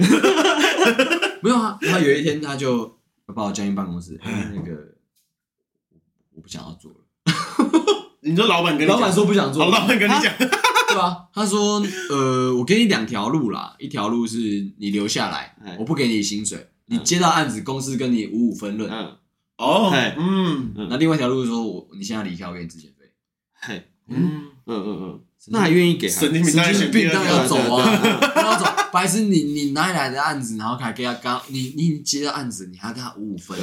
[1.41, 1.77] 没有啊。
[1.81, 2.98] 然后有一天他就
[3.33, 4.19] 把我叫进办公室，
[4.53, 4.95] 那个
[6.33, 6.97] 我不想要做了。
[8.21, 11.29] 你说老板跟你讲老板说不想做哦，老板跟你讲，对吧？
[11.33, 14.37] 他说，呃，我给你两条路啦，一条路是
[14.77, 18.91] 你留下来哎，我不给你薪水，你接到案子，公司跟你五五分论。
[18.91, 19.17] 嗯，
[19.57, 23.11] 哦嘿，嗯那另外一条路是说我你现在离开，我给你资遣费。
[23.53, 26.19] 嘿，嗯，嗯嗯嗯，那还愿意给他？
[26.19, 28.65] 神经病当然神经病选第二个当然要走啊，要走。
[28.91, 33.57] 白痴，你你哪里来的案子，然后还给他刚你你接到案子，你还要跟他五五分，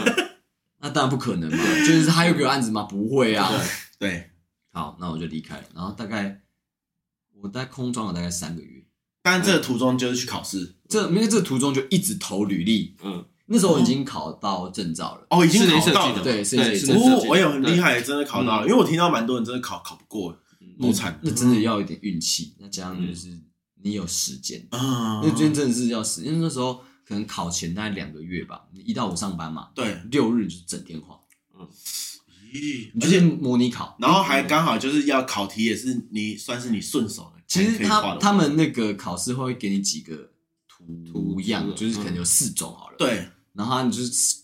[0.80, 1.58] 那当然不可能嘛。
[1.86, 2.82] 就是他又给我案子吗？
[2.82, 3.50] 不会啊。
[3.98, 4.30] 对，
[4.72, 5.64] 好，那我就离开了。
[5.74, 6.40] 然后大概
[7.40, 8.82] 我在空装了大概三个月，
[9.22, 10.74] 但这个途中就是去考试。
[10.88, 12.96] 这因为这个途中就一直投履历。
[13.04, 16.22] 嗯，那时候我已经考到证照了，哦，已经考到了。
[16.22, 20.36] 对室对，内设计哦室内设计，我有很厉害，真的考到了，嗯因为我听到蛮多人真的考考不过。
[20.82, 23.28] 那多惨那真的要一点运气，那加上就是
[23.82, 31.18] 你有时间，啊那今天真的是要时，因为那时候可能考前大概两个月吧，一到五上班嘛，对，六日就是整天画。
[31.58, 31.68] 嗯，
[32.52, 33.96] 咦你就是而且模拟考。
[33.98, 40.30] 然后还刚好就是要考题，也是你算是你顺手的，其实他他们那个考试会给你几个
[40.68, 44.36] 图图样，就是可能有四种好了，，对然后你就是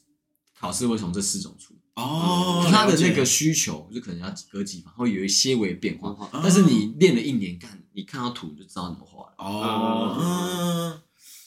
[0.59, 1.67] 考试会从这四种出，
[2.00, 9.34] 哦，他的那个需求就可能要隔几房会有一些微变化，哦但是你练了一年，看你看到图就知道怎么画了。
[9.38, 11.00] 哦，嗯，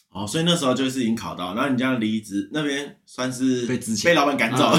[0.10, 4.12] 哦，所以那时候就是已经考到，然后你这样离职那边算是被之前。
[4.12, 4.66] 被老板赶走。
[4.72, 4.78] 了，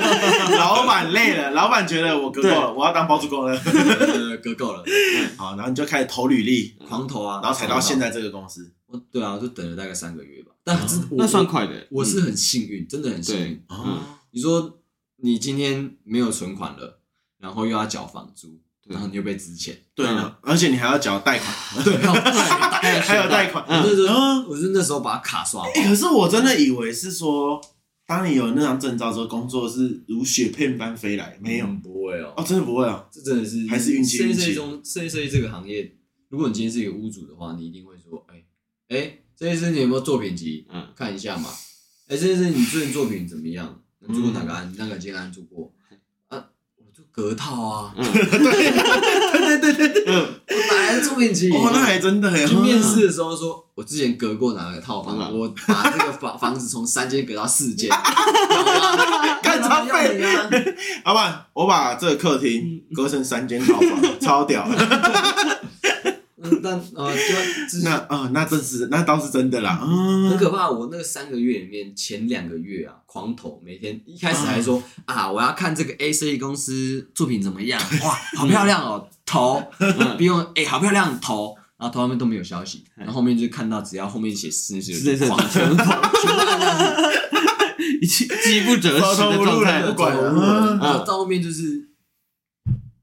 [0.56, 4.82] 老板累了，老板觉得我割够了，我要当包租公了，呃，割够了，
[5.36, 10.52] 好，然后你就开始投履历，狂投啊，然后才到现在这个公司，我对啊，就等了大概三个月吧。
[10.64, 10.78] 但
[11.10, 13.62] 那算快的，我是很幸运，真的很幸运。
[14.32, 14.79] 你说
[15.22, 17.00] 你今天没有存款了，
[17.38, 21.54] 然后又要缴房租，然后你又被支遣，对了，而且你还要缴贷款，
[21.84, 27.60] 对， 还有还有贷款，我那时候嗯我是那时候把卡刷爆欸，可是我真的以为是说，
[28.06, 35.96] 当你有那张证照之后，工作是如雪片般飞来，没有嗯不会哦，哦，真的不会哦，这真的是还是运气设计中设计设计这个行业，
[36.28, 38.42] 如果你今天是一个屋主的话，你一定会说，哎
[38.88, 40.66] 哎，设计师你有没有作品集？
[40.72, 41.48] 嗯，看一下嘛。
[42.08, 43.80] 哎，设计师你最近作品怎么样？
[44.10, 44.72] 你做过哪个案？
[44.76, 45.70] 哪个接案做过？
[46.28, 46.44] 啊，
[46.76, 51.50] 我就隔套啊，嗯，对对对对，嗯，我哪来的作品集？
[51.52, 57.88] 哦，那还真的耶，去面试的时候说，我之前隔过哪个套房，嗯我把这个房房子从三间隔到四间，
[59.42, 60.50] 干超要你啊！
[61.04, 64.66] 老板，我把这个客厅隔成三间套房，超屌
[66.62, 67.12] 但啊，
[67.70, 70.68] 就那啊，那真是那倒是真的啦，嗯，很可怕。
[70.68, 79.62] 我那个三个月里面，前两个月啊，狂投，每天一开始还说啊，我要看这个 A 设计公司作品怎么样，哇，好漂亮哦，投，
[80.16, 86.96] 不用哎，好漂亮，投，然后投后面都没有消息，然后后面就看到只要后面写室内设计，狂全狂，全部按下
[87.78, 91.89] 去，一气饥不择食的状态，不管，然后到后面就是。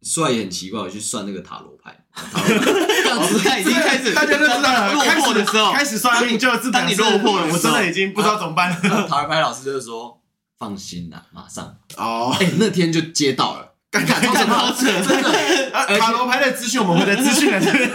[0.08, 4.94] 说来也很奇怪，我去算那个塔罗牌，塔罗牌已经开始，大家都知道了。
[4.94, 9.08] 落魄的时候，开始算命，就是当你落魄了，我真的已经不知道怎么办了。
[9.08, 10.22] 塔罗牌老师就是说
[10.58, 16.00] ：“放心啦，马上。”哦，哎，那天就接到了，干干超扯，真的。
[16.00, 17.92] 塔罗牌的资讯，我们会在资讯栏这边。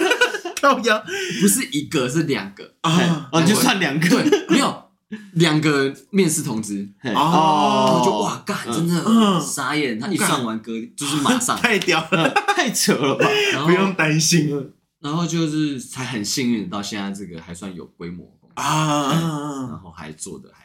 [0.60, 1.02] 靠腰，
[1.40, 4.81] 不是一个，是两个啊，你，就算两个，对，没有。
[5.34, 6.88] 两个面试通知。
[7.14, 9.98] 哦，我就哇干，真的傻眼。
[9.98, 13.26] 他一上完歌就是马上， 太屌了，太扯了吧？
[13.66, 14.72] 不用担心。
[15.00, 20.64] 然后就是才很幸运到现在这个还算有规模啊，然后还做的还，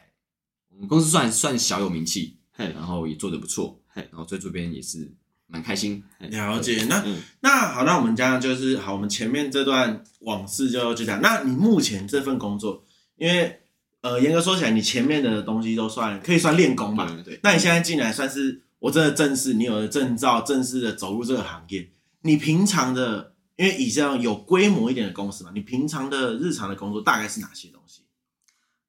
[0.72, 5.12] 我们公司算算小有名气，然后也做的不错，然后在这边也是
[5.48, 6.02] 蛮开心。
[6.20, 7.04] 了解，那
[7.40, 11.20] 那好，那我们这样就是好，我们前面这段往事就就这样。
[11.20, 12.84] 那你目前这份工作，
[13.16, 13.60] 因为。
[14.00, 17.04] 呃，严格说起来，你前面的东西都算可以算练功吧？
[17.24, 17.40] 对。
[17.42, 21.90] 那你现在进来算是我真的正式，你有了证照，正式的走入这个行业。
[22.22, 28.02] 你平常的，因为以这样有规模一点的公司嘛，你平常的日常的工作大概是哪些东西？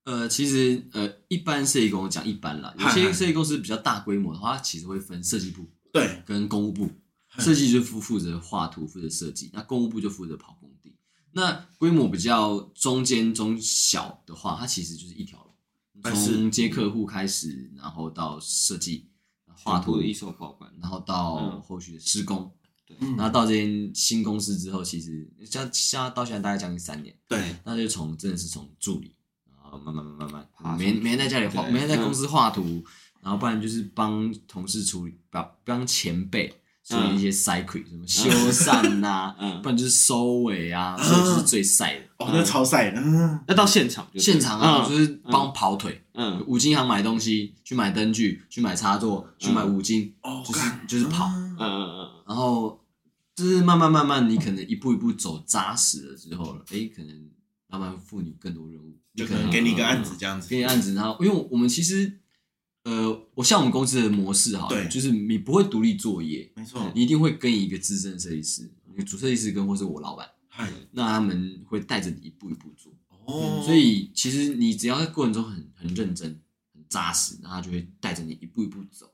[0.04, 6.88] 呃，其实呃，一般设计公司讲一般啦，有些设计公司比较大规模的话，它其实会分设计部对跟工务部，
[7.39, 10.59] 设计就负负责画图，负责设计，那工务部就负责跑。
[11.32, 15.38] 那规模比较中间中小的话，它其实就是一条
[16.02, 19.08] 龙，从接客户开始，然后到设计、
[19.46, 22.52] 画图的一手包办，然后到后续的施工。
[22.86, 27.15] 对，然后到这间新公司之后，其实像像到现在大概将近三年。
[27.28, 29.15] 对，那就从真的是从助理，
[29.46, 32.84] 然后慢慢慢慢慢慢，每每天在家里画，每天在公司画图，
[33.22, 36.59] 然后不然就是帮同事处理，帮帮前辈。
[36.89, 42.06] 处理一些晒亏，什么修缮呐， 不然就是收尾啊，这是最晒的。
[42.17, 42.99] 哦，那超晒的。
[43.47, 46.04] 那到现场，现场啊，就是帮跑腿。
[46.15, 50.12] 嗯，五金行买东西，去买灯具，去买插座，去买五金，
[50.43, 51.28] 就是就是跑。
[51.28, 52.10] 嗯嗯嗯。
[52.28, 52.84] 然后
[53.36, 57.30] 就是慢慢慢慢，你可能一步一步走扎实了之后了，哎，可能
[57.67, 60.49] 慢慢赋予更多任务，就可能给你一个案子这样子。
[60.49, 62.18] 给你案子，然后因为我们其实。
[62.89, 72.91] 呃，我像我们公司的模式哈，对，就是你不会独立作业，没错，你一定会跟一个资深设计师，你主设计师跟或是我老板，嗨，那他们会带着你一步一步做，
[73.25, 76.41] 哦，所以其实你只要在过程中很很认真、
[76.73, 79.12] 很扎实，那他就会带着你一步一步走，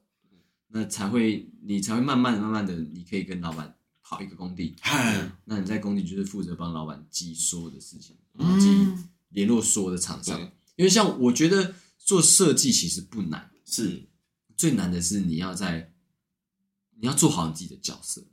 [0.69, 8.15] 那才会你才会慢慢的、慢慢的，你可以跟老板跑一个工地，嗨，那你在工地就是负责帮老板记所有的事情，
[8.57, 10.39] 记联络所有的厂商，
[10.77, 13.51] 因为像我觉得做设计其实不难。
[13.65, 14.03] 是
[14.55, 15.91] 最难的是你要在，
[16.99, 18.23] 你要做好你自己的角色，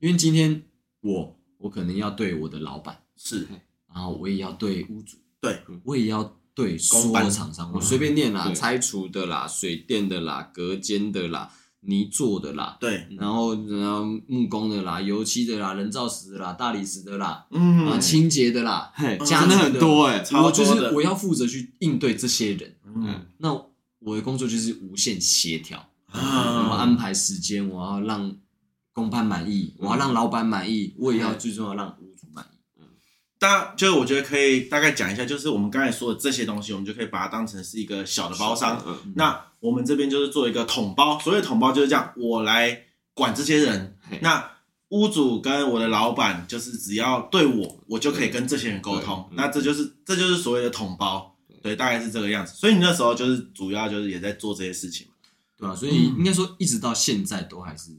[0.00, 0.62] 因为今天
[1.00, 3.46] 我我可能要对我的老板是，
[3.86, 11.50] 然后我也要对屋主，对，我也要对所有厂商，我随便念啦，拆除的啦，水电的啦，隔间的啦，
[11.80, 23.69] 泥做的啦，对，然后然后木工的啦，油漆的啦，人造石的啦，大理石的啦，嗯，啊，清洁的啦，嘿家的很多哎，我就是我要负责去应对这些人，嗯，那。
[24.00, 28.34] 我的工作就是无限协调，啊、我安排时间，我要让
[28.92, 32.58] 公班满意，我要让老板满意，我也要最重要让屋主满意。
[32.78, 32.86] 嗯，
[33.38, 38.82] 大家就是我觉得可以大概讲一下，就是我们刚才说的这些东西，我们就可以把它当成是一个小的包商。
[38.86, 42.84] 嗯、那我们这边就是做一个统包，所谓统包就是这样，我来
[43.14, 43.98] 管这些人。
[44.22, 44.50] 那
[44.88, 49.28] 屋主跟我的老板就是只要对我，我就可以跟这些人沟通。
[49.34, 51.36] 那这就是这就是所谓的统包。
[51.62, 55.14] 对，大概是这个样子，所以你那时候就是主要就是也在做这些事情嘛，
[55.58, 55.76] 对吧？
[55.76, 57.90] 所以应该说一直到现在都还是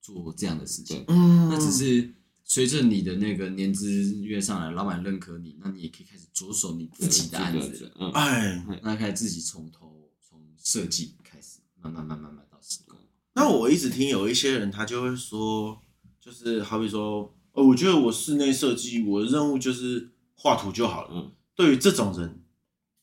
[0.00, 1.04] 做这样的事情。
[1.08, 2.14] 嗯，那只是
[2.44, 7.92] 随着你的那个年资越上来，老板认可你，那你也可以开始着手你自己的案子。
[8.00, 12.98] 嗯，哎，那开始自己从头从设计开始，慢慢慢慢慢到施工。
[13.34, 15.78] 那我一直听有一些人他就会说，
[16.18, 21.10] 就是好比说，哦，我觉得我室内设计，我的任务就是画图就好了。
[21.12, 22.42] 嗯，对于这种人。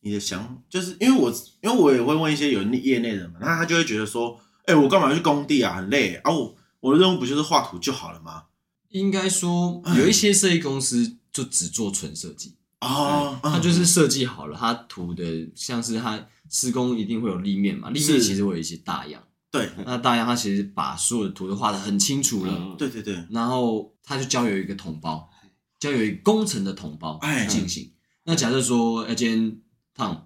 [0.08, 1.30] 你的想就是因为我，
[1.62, 8.44] 因为我也会问一些有业内人嘛，那他就会觉得说，哎、欸，我干嘛去工地啊，很累啊，我我的任务不就是画图就好了吗？
[8.90, 12.56] 应该说有一些设计公司就只做纯设计。
[12.80, 25.30] 哦，他就是设计好了，他图的像是他施工一定会有立面嘛，立面其实会有一些大样，对，那大样他其实把所有的图都画得很清楚了，对对对，然后他就交由一个同胞。
[25.80, 27.92] 交由工程的同胞进行。
[28.24, 29.58] 那假设说，哎，今天
[29.98, 30.18] Tom，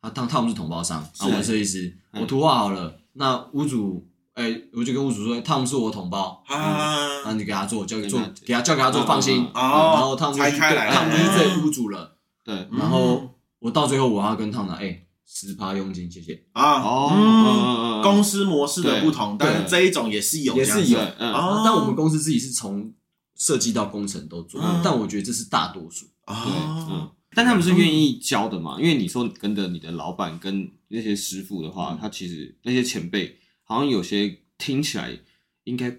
[0.00, 9.46] 他 Tom Tom 是同胞商，啊，我设计师，我图画好了，那屋主，哎，我就跟屋主说，Tom 是我同胞，啊，那你给他做，交给做，给他交给他做，放心。
[9.54, 15.04] 然后 Tom 就去，Tom 就是对屋主了，对，然后我到最后我要跟 Tom 讲，哎。
[15.30, 16.80] 十趴佣金，谢谢啊！
[16.80, 20.98] 哦，公司模式的不同，但是这一种也是有，也是有。
[21.18, 22.90] 但我们公司自己是从
[23.36, 26.06] 设计到工程都做，但我觉得这是大多数。
[26.26, 28.80] 嗯，但他们是愿意教的嘛？
[28.80, 35.16] 因为你说跟着你的老板跟那些师傅的话，他其实那些前辈好像有些听起来
[35.62, 35.96] 应该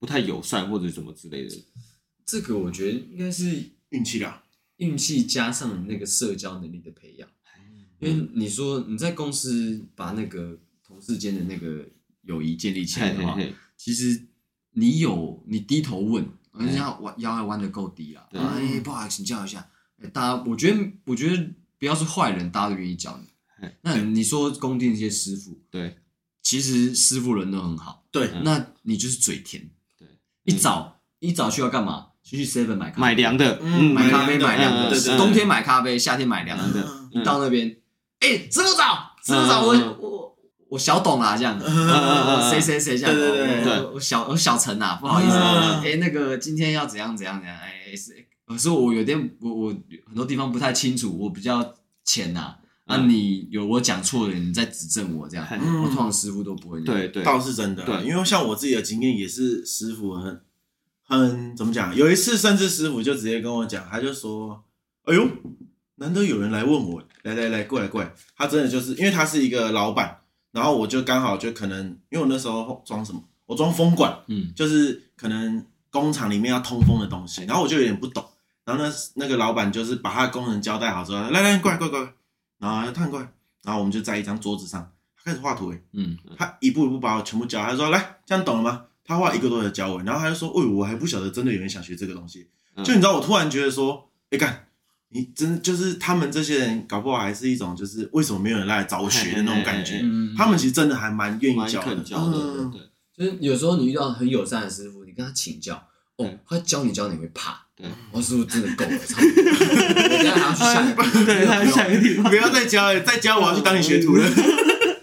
[0.00, 1.54] 不太友善或者什么之类的。
[2.26, 4.42] 这个我觉得应该是运气啦，
[4.78, 7.28] 运气加上那个社交能力的培养。
[8.00, 11.88] 因为你说你在公司把那个同事间的那个
[12.22, 13.38] 友谊建立起来的话，
[13.76, 14.26] 其实
[14.72, 16.26] 你有你低头问，
[16.58, 19.70] 人家弯腰还弯的够低啊，哎，不好意思，请教一下，
[20.08, 23.68] 大家，我觉得我觉得不要是坏人，大家都愿意教你。
[23.82, 25.96] 那你说工地那些师傅，对，
[26.42, 30.08] 其实师傅人都很好，对，那你就是嘴甜，对，
[30.44, 32.08] 一早一早去要干嘛？
[32.24, 37.76] 去 Seven 买咖买凉的，买咖啡买凉的，冬天买咖啡，夏天买凉的，你到那边。
[38.20, 40.38] 哎，师傅早，师傅早，我我
[40.70, 41.68] 我小董啊，这样的，
[42.50, 48.21] 谁谁谁这样，对对对，我小我小陈呐，不好意思，哎，那个今天要怎样怎样怎样，哎是，
[48.52, 49.74] 可是我有点我我
[50.06, 51.74] 很多地方不太清楚，我比较
[52.04, 55.46] 浅呐，啊你有我讲错了，你再指正我这样，
[55.82, 60.40] 我通常师傅都不会，对对，倒是真的，对，因为像我自己的经验也是，师傅很
[61.02, 64.64] 很怎么讲，有一次甚至师傅就直接跟我讲，他就说，
[65.04, 65.28] 哎呦。
[65.96, 68.12] 难得有人来问我，来来来，过来过来。
[68.34, 70.18] 他真的就是因为他是一个老板，
[70.50, 78.24] 然后我就刚好就可能，因为我那时候装什么，我装风管，嗯，就是可能工厂里面要通风的东西，然后我就有点不懂。
[78.64, 82.12] 然后呢，那个老板就是把他的工人交代好之后，来来过来过来过来，
[82.58, 83.28] 然后他探过来，
[83.64, 88.84] 然后我们就在一张桌子上，他开始画图，嗯，他一步一步把我全部教，他说来，这样懂了吗？
[89.04, 92.48] 他画一个多月教我，然后他就说，哦，我还不晓得真的有人想学这个东西，
[92.84, 94.66] 就你知道，我突然觉得说，哎干。
[95.14, 100.02] 你真就是他们这些人，搞不好还是一种就是为什么没有人来找我学的那种感觉。
[100.34, 101.96] 他们其实真的还蛮愿意教的。
[101.96, 102.80] 对对，
[103.14, 105.86] 就是有时候你遇到很友善的师傅，你跟他请教，
[106.16, 107.61] 哦，他教你教你会怕。
[107.76, 109.42] 对，我师傅真的够了，差不多。
[110.08, 114.28] 等下还要去下一个，对，下一个地方，不要再教了，再教我要去当你学徒了。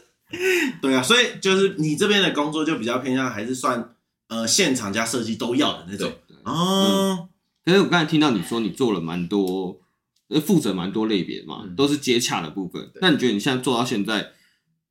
[0.81, 3.95] 对啊，所以就是你这边的工作就比较偏向还是算
[4.27, 6.11] 呃现场加设计都要的那种。
[6.43, 7.29] 哦，
[7.65, 9.81] 可是我刚才听到你说你做了蛮多。
[10.45, 12.79] 负责蛮多类别嘛，都是接洽的部分。
[12.83, 14.27] 嗯、那你觉得你现在做到现在，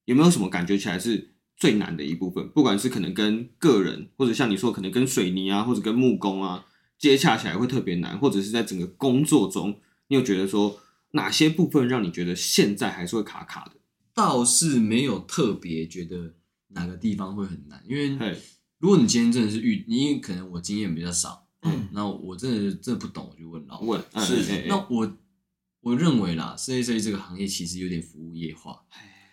[0.04, 2.48] 有没有什么感觉起来是最难的一部分？
[2.48, 6.64] 不管是可能跟个人，或者像你说可能跟水泥啊，或者跟木工啊
[6.98, 10.80] 接洽起来会特别难，或者是在整个工作中，你有觉得说
[11.12, 13.72] 哪些部分让你觉得现在还是会卡卡的？
[14.12, 16.34] 倒是没有特别觉得
[16.68, 18.18] 哪个地方会很难，因为
[18.78, 25.16] 如果你今天真的是遇，因为可能我经验比较少，嗯，那我真的真的不懂，我就问老问，是，那我。
[25.80, 28.82] 我认为啦，设计设计这个行业其实有点服务业化，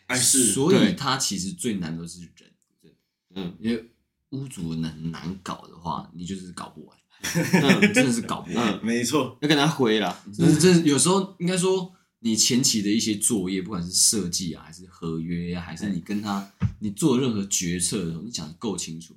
[0.05, 2.93] 哎是，所以它其实最难的是人，
[3.33, 3.89] 嗯，因为
[4.29, 6.95] 屋主难难搞的话，你就是搞不完，
[7.93, 10.23] 真的是搞不完，没错，要跟他回啦。
[10.33, 19.15] 这这有时候应该说，你前期的一些作业，不管是设计啊，还是合约啊，还是你跟他你做任何决策的时候，你讲的够清楚。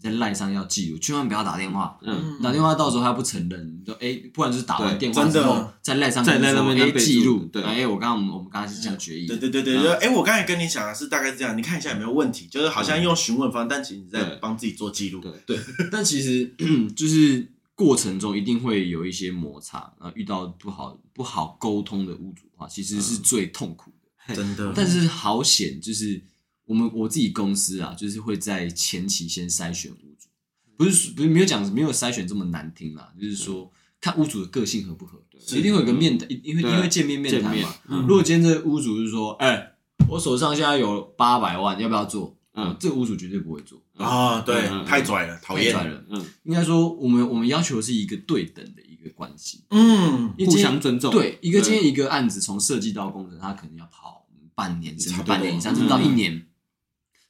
[0.00, 1.98] 在赖上要记录，千万不要打电话。
[2.02, 7.44] 嗯，打电话到时候他不承认，你就哎，不然就是打完电话之后，在赖上在那边记录。
[7.52, 9.26] 对，哎，我刚刚我们我们刚才是这样决议。
[9.26, 15.20] 对对对对，哎，我刚才跟你讲的是大概是这样，你看一下有没有问题，就是好像用询问方，但其实你在帮自己做记录。
[15.20, 15.58] 对对，
[15.90, 16.54] 但其实
[16.94, 23.90] 就是过程中一定会有一些摩擦，然后遇到不好不好沟通的屋主的话，其实是最痛苦
[24.28, 24.34] 的。
[24.34, 26.22] 真的，但是好险就是。
[26.68, 30.28] 我们我自己公司啊，就是会在前期先筛选屋主，
[30.76, 35.18] 不是不是没有讲没有筛选这么难听啦，就是说看屋主的个性合不合，
[35.56, 37.74] 一定会有个面谈，因为因为见面面谈嘛。
[38.06, 39.72] 如果今天这个屋主是说，哎，
[40.10, 42.36] 我手上现在有八百万，要不要做？
[42.52, 46.04] 嗯，这个屋主绝对不会做啊，对，太拽了，讨厌了。
[46.10, 51.10] 嗯，应该说我们我们要求的是一个对等的一个关系，嗯，互相尊重。
[51.10, 56.44] 对，一个今天一个案子从设计到工程，他可能要跑半年甚至半年以上，甚至到一年。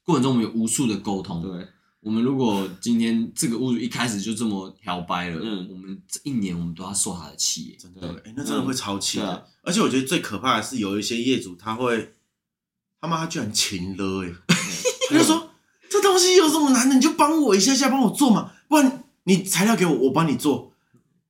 [0.09, 1.43] 过程中我们有无数的沟通。
[1.43, 1.69] 对，
[2.01, 9.47] 我们如果今天这个屋主一开始就这么挑掰了，嗯，我们这一年我们都要受他的气，真的，哎，那真的会超气的。
[9.61, 12.15] 而且我觉得最可怕的是有一些业主他会，
[13.03, 14.33] 他妈他居然情勒哎，
[15.11, 15.51] 他就说
[15.91, 20.73] 这东西有什么难的，你就帮我一下下帮我做嘛，不然你材料给我，我帮你做。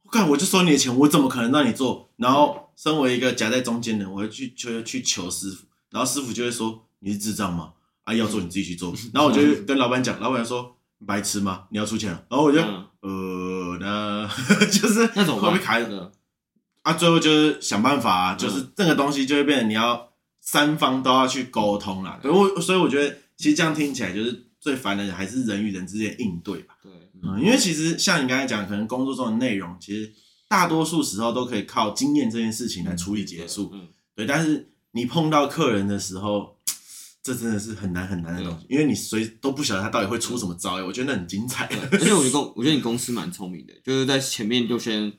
[0.04, 2.08] 我看我就收你的钱，我怎么可能让你做？
[2.14, 7.72] 然后身为一个夹在中间人，我会去求去求师傅，然后师傅就会说你是智障吗？
[8.08, 8.94] 啊，要做你自己去做。
[9.12, 10.74] 然后我就跟老板讲，老板说
[11.06, 11.64] 白痴吗？
[11.70, 12.10] 你要出钱？
[12.30, 14.26] 然后我就、嗯、呃，那
[14.72, 16.10] 就是那种会被卡的。
[16.82, 20.08] 啊，最后就是想办法、啊，就是这个东西就会变成你要
[20.40, 22.18] 三方都要去沟通了。
[22.22, 26.76] 所以我所以我觉得，其实这样听起来就是最烦的还是人与人之间应对吧。
[26.82, 26.90] 对，
[27.22, 30.10] 嗯，因为其实像你刚才讲，可能工作中的内容，其实
[30.48, 33.70] 大多数时候都可以靠经验这件事情来处理结束。
[33.74, 34.24] 嗯，对。
[34.24, 36.56] 但是你碰到客人的时候，
[37.28, 40.74] 这真的是很难很难的东西，因为你谁都不晓得他到底会出什么招。
[40.84, 41.66] 我觉得那很精彩。
[41.92, 45.12] 而且我觉得公，我觉得你公司蛮聪明的，就是在前面就先。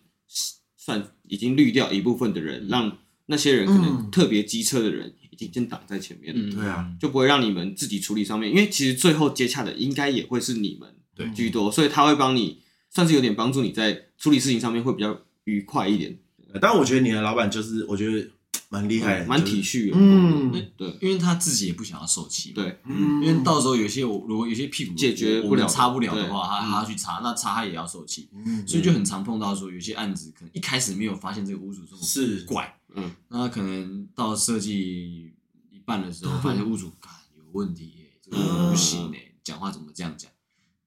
[0.81, 2.97] 算已经滤掉一部分的人，让
[3.27, 6.41] 那些人可能特别机车的人已经先挡在前面了。
[6.41, 16.17] 嗯，对啊，就不会让你们自己处理上面，因为其实最后接洽的应该也会是你们对居多，所以他会帮你，算是有点帮助你在处理事情上面会比较愉快一点。
[16.59, 18.27] 但我觉得你的老板就是，我觉得。
[18.71, 19.97] 蛮厉害，蛮体恤的。
[19.97, 22.51] 嗯，对，因为他自己也不想要受气。
[22.51, 28.29] 对，因为到时候有些我如果有些屁股解决不了、擦不了的话，他他要去擦，那擦他也要受气。
[28.67, 35.33] 所以就很常碰到说，有些案子可能一开始没有发现这个屋主这么是怪，嗯，那可能到设计
[35.71, 36.93] 一半的时候，发现屋主
[37.35, 40.31] 有问题，这个不行哎，讲话怎么这样讲？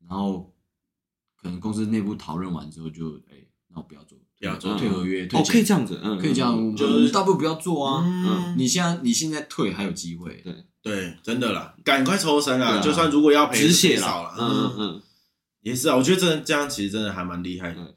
[0.08, 0.54] 然后
[1.34, 4.16] 可能公司内部讨论完之后，就哎，那我不要做。
[4.46, 8.02] 要做退合约，哦，可以这样子，嗯，可以这样，就是大不如不要做啊。
[8.04, 10.54] 嗯，你现在你现在退还有机会，对。
[10.84, 12.80] 对，真的啦，赶快抽身啊！
[12.80, 14.74] 就算如果要赔，止血了，嗯嗯。
[14.78, 15.02] 嗯，
[15.60, 15.94] 也是啊。
[15.94, 17.94] 我觉得这这样其实真的还蛮厉害的。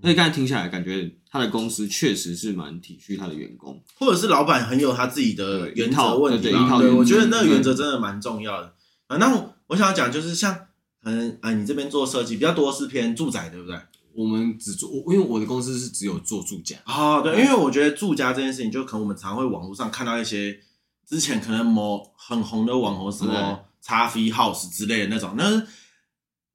[0.00, 6.52] 所以刚才听下来，感觉他的公司确实是蛮体恤他的员工，或者是老板很有他自己的原则问题。
[6.52, 8.72] 对，我觉得那个原则真的蛮重要的。
[9.08, 9.16] 啊。
[9.16, 10.54] 那我我想要讲就是像，
[11.02, 13.76] 可能啊，你这边做设计比较多是偏住宅，对不对？
[14.18, 20.58] 我们只做，因为我的公司是只有做住家啊，对，因为我觉得住家这件事情，就可能我们常会网络上看到一些
[21.06, 25.64] 之前可能某很红的网红，什么 XV House 之类的那种，那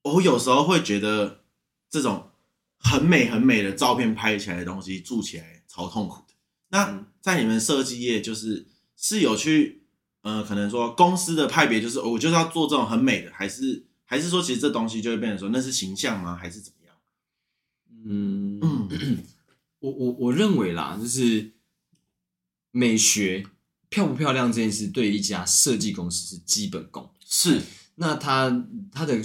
[0.01, 1.43] 我有时候会觉得
[1.89, 2.31] 这种
[2.79, 6.33] 很美很美的照片拍起来的东西，住起来超痛苦的。
[6.67, 9.85] 那在你们设计业，就是是有去
[10.23, 16.35] 呃，可能说公司的派别，就是我就是要做这种很美的，还是还是说其实这东西就会变成说那是形象吗？
[16.35, 16.82] 还是怎么？
[18.05, 18.59] 嗯，
[19.79, 21.51] 我我我认为啦，就是
[22.71, 23.45] 美学
[23.89, 27.09] 漂不漂亮这件事，对一家设计公司是基本功。
[27.25, 27.61] 是，
[27.95, 29.21] 那它它的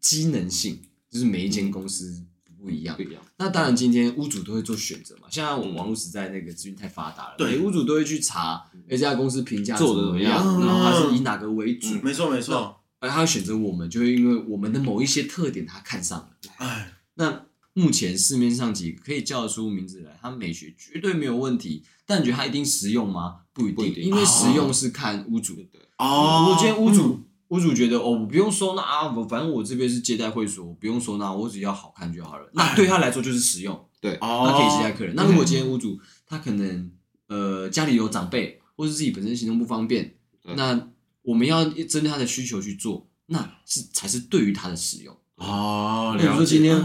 [0.00, 2.22] 机能性，就是每一间公司
[2.60, 2.96] 不一样。
[2.96, 3.22] 不一样。
[3.36, 5.28] 那当然，今天屋主都会做选择嘛。
[5.30, 11.94] 像我们网络时代那个资讯太发达了，对，屋主都会去查这家公司评价做的怎么样，然后他是以哪个为主。
[12.02, 12.80] 没错没错。
[13.00, 16.30] 而他选择我们，就会因为我们的某一些特点，他看上了。
[16.56, 17.47] 哎，那。
[17.78, 23.36] 目前市面上几个可以叫得出名字来，它美学绝对没有问题，但你觉得它一定实用吗？
[23.52, 25.78] 不一定，因为实用是看屋主的。
[25.98, 32.50] 哦，我今天屋主屋主觉得哦，我不用收纳啊，我反正我这边是接待会所，我不用收纳，我只要好看就好了。
[32.52, 35.14] 那对他来说就是实用，对，他可以接待客人。
[35.14, 36.90] 那如果今天屋主他可能
[37.28, 40.16] 呃家里有长辈，或是自己本身行动不方便，
[40.56, 40.88] 那
[41.22, 45.16] 我们要针对他的需求去做，那是才是对于他的使用。
[45.36, 46.76] 哦，比如说今天，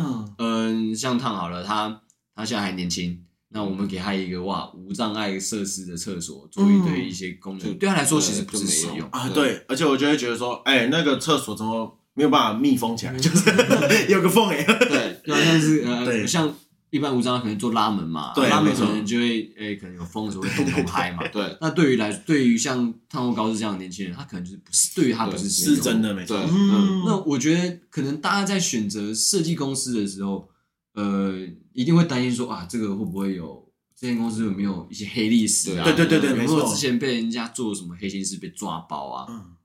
[0.94, 2.02] 嗯，像烫好了，他
[2.36, 3.20] 他现在还年轻，
[3.50, 9.30] 那我们给他一个哇无障碍设施的厕所，做一堆一些功能，对他来说其实不是实用啊。
[9.30, 13.18] 对，而且我就会觉得说，哎，那个厕所怎么没有办法密封起来？
[13.18, 13.52] 就是
[14.12, 14.64] 有个缝哎。
[14.64, 16.54] 对，就好像是呃， 像。
[16.94, 21.28] 一般无障碍可能做拉门嘛，拉门可能就会诶，可能有风的时候会咚咚开嘛。
[21.34, 26.38] 对，那对于来，对于像烫过高斯这样的年轻人，他可能就是不是，对于他不是是真的没错。
[26.38, 30.48] 嗯那我觉得可能大家在选择设计公司的时候，
[30.94, 31.34] 呃，
[31.74, 35.84] 一定会担心说啊，这个会不会有这间公司有没有一些黑历史啊？
[35.84, 36.68] 对对对对，没错。
[36.68, 39.26] 之前被人家做什么黑心事被抓包啊？
[39.30, 39.56] 嗯。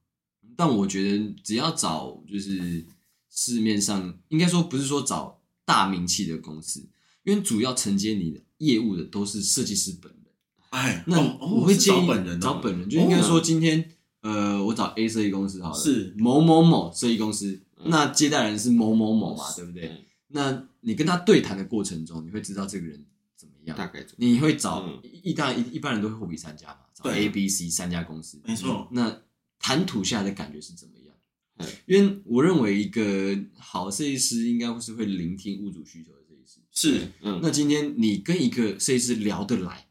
[0.57, 2.85] 但我觉得只要找就是
[3.31, 6.89] 市面上应该说不是说找大名气的公司。
[7.25, 10.23] 因为主要承接你的业务的都是设计师本人，
[10.71, 12.07] 哎，那我会建议
[12.41, 13.87] 找本人，就应该说今天，
[14.23, 20.07] 呃，我找 A 设计公司好了，是某某某设计公司，那接待人是某某某嘛，对不对？
[20.29, 23.05] 那你跟他对谈的过程中，你会知道这个人
[23.37, 28.89] 怎么样，大概你会找一大一一般人都会货比三家嘛，找 A、B、C 三家公司，没错。
[28.93, 29.23] 那
[29.59, 31.69] 谈吐下来的感觉是怎么样？
[31.87, 36.61] 因为我认为一个好设计师应该会是会聆听屋主需求的设计师。
[36.71, 39.89] 是，嗯，那今天你跟一个设计师聊得来，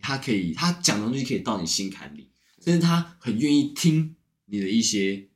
[0.00, 2.30] 他可以，他讲的东西可以到你心坎里，
[2.64, 5.28] 甚至他很愿意听你的一些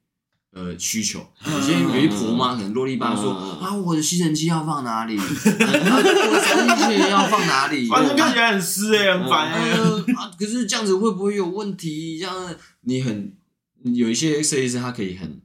[0.55, 1.27] 呃需求。
[1.45, 5.19] 有些有一婆妈可能啰里吧嗦啊，我的吸尘器要放哪里？
[5.19, 7.87] 我的吸尘器要放哪里？
[7.89, 9.71] 反正看起来很湿哎，很烦哎。
[10.15, 12.19] 啊，可是这样子会不会有问题？
[12.19, 13.37] 这样你很
[13.83, 15.43] 有一些设计师，他可以很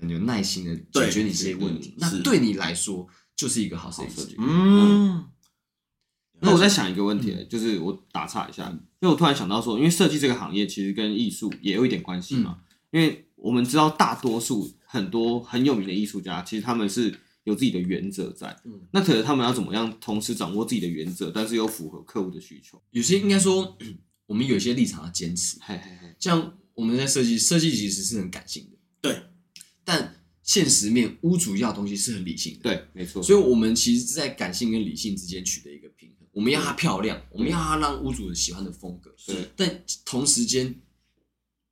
[0.00, 1.94] 很有耐心的解决你这些问题。
[1.98, 4.36] 那对你来说就是一个好设计师。
[4.38, 5.26] 嗯。
[6.40, 8.68] 那我在想一个问题，嗯、就是我打岔一下，
[9.00, 12.58] 因为我突然想到说，因为设计这个行业其实跟艺术也有一点关系嘛。
[12.60, 12.62] 嗯、
[12.92, 18.54] 因为我们知道大多数很多很有名的艺术家，其实他们是有自己的原则在。
[18.64, 22.80] 嗯、那可能他们要怎么样同时掌握自己的原则，但是又符合客户的需求？
[22.90, 23.76] 有些应该说，
[24.26, 25.56] 我们有一些立场要坚持。
[25.60, 28.76] 嘿嘿嘿，像我们在设计，设计其实是很感性的。
[29.00, 29.22] 对，
[29.84, 32.60] 但现实面屋主要的东西是很理性的。
[32.62, 33.22] 对，没错。
[33.22, 36.26] 所以我们其实是在感性跟理性之间取得一个平衡。
[36.32, 39.14] 我们要它漂亮，我们要它让屋主喜欢的风格。
[39.26, 40.74] 对，但同时间，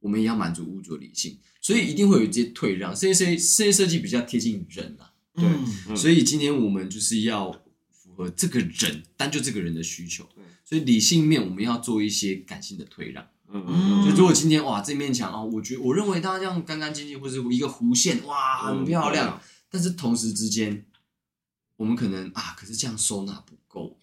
[0.06, 2.94] 我们也要满足屋主的理性，所以一定会有一些退让。
[2.94, 5.96] 这些设计设计设计比较贴近人啊，对。
[5.96, 7.50] 所以今天我们就是要
[7.90, 10.22] 符合这个人，单就这个人的需求。
[10.32, 13.26] 对，所以理性面我们要做一些感性的退让。
[13.48, 14.04] 嗯嗯。
[14.04, 19.40] 就如果今天哇，这面墙哦，我觉我认为它这样干干净净，或者一个弧线哇，很漂亮。
[19.68, 20.86] 但是同时之间，
[21.74, 23.98] 我们可能啊，可是这样收纳不够。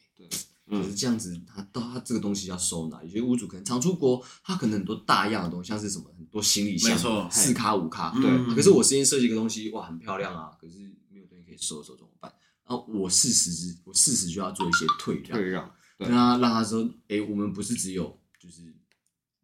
[0.69, 3.03] 可是这样子，他到他这个东西要收纳。
[3.03, 6.97] 有些屋主可能常出国，他可能很多大样的东西，像是什么很多行李箱，
[7.29, 8.13] 四卡五卡。
[8.21, 8.55] 对。
[8.55, 10.51] 可是我先设计一个东西，哇，很漂亮啊。
[10.59, 12.33] 可是没有东西可以收的时候怎么办？
[12.65, 18.73] 然后我适时，我适时就要做一些退让，退让，跟他让他说，哎，我们不是只有就是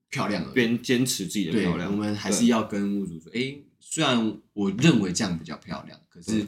[0.10, 6.48] 漂亮而已，边坚持自己的漂亮，我们还是要跟屋主说，哎，虽然我认为这样比较漂亮，可是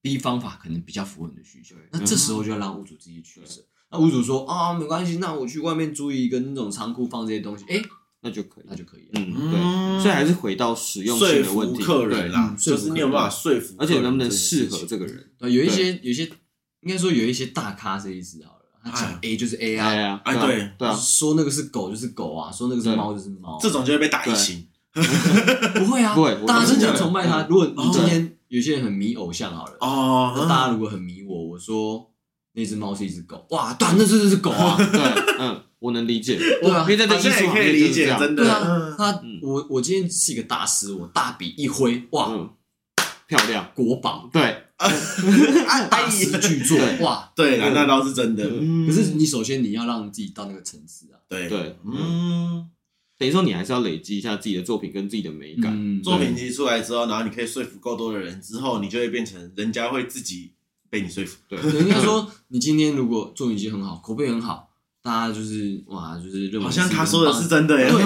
[0.00, 1.76] B 方法可能比较符合你的需求。
[1.92, 3.62] 那这时候就要让屋主自己取舍。
[3.92, 7.82] 那屋主说啊，没关系，那我去外面租一个那种仓库放这些东西，哎，
[8.20, 9.08] 那就可以，那就可以了。
[9.14, 15.30] 嗯，对，所以还是回到实用性的问题，客人啦，就是你有办法说服，而且能不能适合这个人？
[15.38, 16.24] 对，有一些，有一些
[16.82, 24.66] 应该说有一些大咖这一支好了，他讲 A 就是 A 啊，哎，对对啊，说那个是狗就是狗啊，说那个是猫就是猫，这种就会被打一星。
[24.92, 27.46] 不会啊，不会，大家是讲崇拜他。
[27.48, 32.09] 如果你今天有些人很迷偶像好了，哦，那大家如果很迷我，我说。
[32.52, 35.00] 那只猫是一只狗，哇，对，那是那只狗啊， 对，
[35.38, 42.28] 嗯，我能理解，对啊，因为在这艺术可以理解，真的，对啊，他，我我今天是一个大师，我大笔一挥，哇，
[43.28, 52.68] 漂亮，国宝，对， 大师巨作，哇，对，那倒是真的，可是你首先你要让自己到那个层次啊，对对，嗯，
[53.16, 60.50] 等于说你还是要累积一下自己的作品跟自己的美感，作品集出来之后，然后你可以说服够多的人之后，你就会变成人家会自己。
[60.90, 64.68] 被你说服，对，应该说你今天如果作品集很好，口碑很好，
[65.00, 67.88] 大家就是哇，就是认为好像他说的是真的耶。
[67.88, 68.02] 对，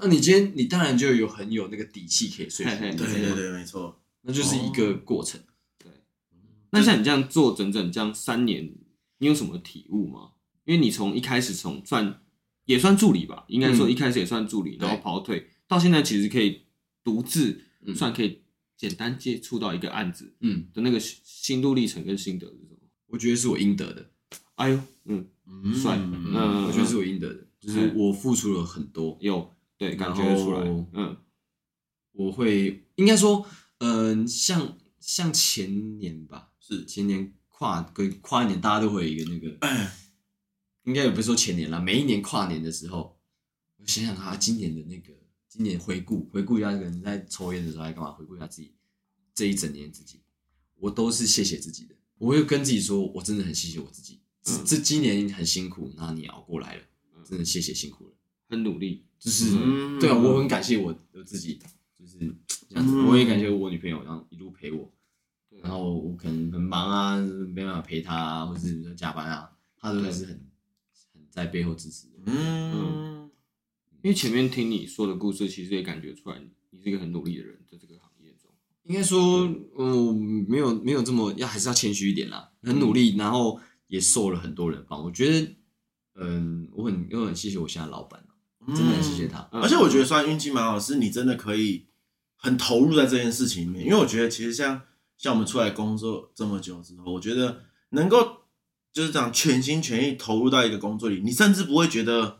[0.00, 2.80] 那你今天你当然就有很有那个底气可以说服。
[2.80, 5.40] 对对对，没错，那就是一个过程。
[5.76, 5.90] 对，
[6.70, 8.72] 那像你这样做整整这样三年，
[9.18, 10.30] 你有什么体悟吗？
[10.64, 12.20] 因为你从一开始从算
[12.64, 16.62] 也算助理吧，应该说一开始也算助理，然后跑腿到现在，其实可以
[17.02, 17.64] 独自
[17.96, 18.42] 算可以。
[18.80, 22.78] 简单接触到一个案子，嗯，的那个心路历程跟心得是什么？
[23.08, 24.10] 我觉得是我应得的。
[24.54, 25.28] 哎呦，嗯，
[25.74, 30.60] 帅，嗯，我觉得是我应得的，就是我付出了很多，有对，感觉出来，
[30.94, 31.14] 嗯，
[32.12, 33.46] 我会应该说，
[33.80, 36.86] 嗯，像像前年吧，是。
[36.86, 39.58] 前年跨跟跨年，大家都会有一个那个，
[40.84, 43.20] 应该也不是说前年啦，每一年跨年的时候，
[43.76, 45.19] 我想想他今年的那个。
[45.50, 48.12] 今年回顾回顾一下，可能在抽烟的时候还干嘛？
[48.12, 48.72] 回顾一下自己
[49.34, 50.20] 这一整年自己，
[50.76, 51.94] 我都是谢谢自己的。
[52.18, 54.20] 我会跟自己说，我真的很谢谢我自己。
[54.46, 56.82] 嗯、这今年很辛苦，然后你熬过来了，
[57.28, 58.12] 真的谢谢辛苦了，
[58.48, 59.04] 很努力。
[59.18, 61.58] 就是、嗯、对啊，我很感谢我我自己，
[61.98, 62.18] 就是
[62.68, 63.00] 这样子。
[63.02, 64.88] 我也感谢我女朋友，然后一路陪我。
[65.62, 70.34] 然后我可能很忙啊，没办法陪她啊，或者是加班啊，她都还是很
[71.12, 72.06] 很在背后支持。
[72.24, 72.72] 嗯。
[72.72, 73.19] 嗯
[74.02, 76.40] 因为前面听你说的故事，其实也感觉出来
[76.70, 78.50] 你是一个很努力的人，在这个行业中。
[78.84, 79.46] 应该说，
[79.78, 82.50] 嗯，没有没有这么要，还是要谦虚一点啦。
[82.62, 85.04] 很努力，然后也受了很多人帮。
[85.04, 85.54] 我觉得，
[86.14, 88.24] 嗯，我很我很谢谢我现在老板，
[88.68, 89.40] 真的很谢谢他。
[89.52, 91.86] 而且我觉得，算运气蛮好，是你真的可以
[92.36, 93.84] 很投入在这件事情里面。
[93.84, 94.80] 因为我觉得，其实像
[95.18, 98.44] 像我们出来工作这么久之后，我觉得能够
[98.92, 102.38] 就是这样全心全意投入到一个工作里，你甚至不会觉得。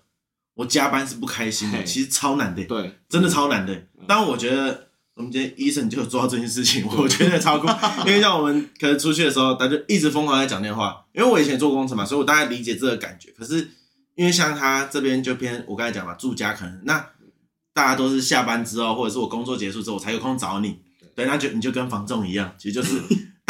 [0.54, 3.86] 我加班是不开心的，其实超难的，对，真的超难的。
[4.06, 7.68] 但我觉得我们今天医生就有做到这件事情，我觉得超酷。
[8.06, 11.04] 因为像我们可能出去的时候，他就一直疯狂在讲电话。
[11.12, 13.30] 因为我以前做工程嘛，所以我大概理解这个感觉。
[13.32, 13.70] 可是
[14.14, 17.06] 因为像他这边就偏我刚才讲嘛，住家可能那
[17.72, 20.80] 大家都是下班之后，或者是我工作结束之后，我才有空找你。
[21.14, 23.00] 对，那就你就跟房仲一样，其实就是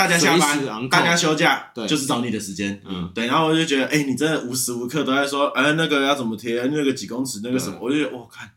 [0.01, 3.27] 大家下班，大家休假，对，就是找你的时间，嗯，对。
[3.27, 8.51] 然后我就觉得，哎，你真的无时无刻都在说，哎，那个要怎么贴，那个几公尺，那个什么，我就觉得，我看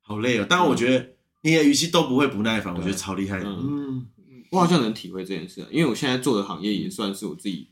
[0.00, 0.46] 好累哦。
[0.48, 1.10] 但我觉得
[1.42, 3.44] 你的语气都不会不耐烦，我觉得超厉害的。
[3.46, 4.06] 嗯，
[4.50, 7.68] 我好像能体会这件事，因为我现在做的行业也算是我自己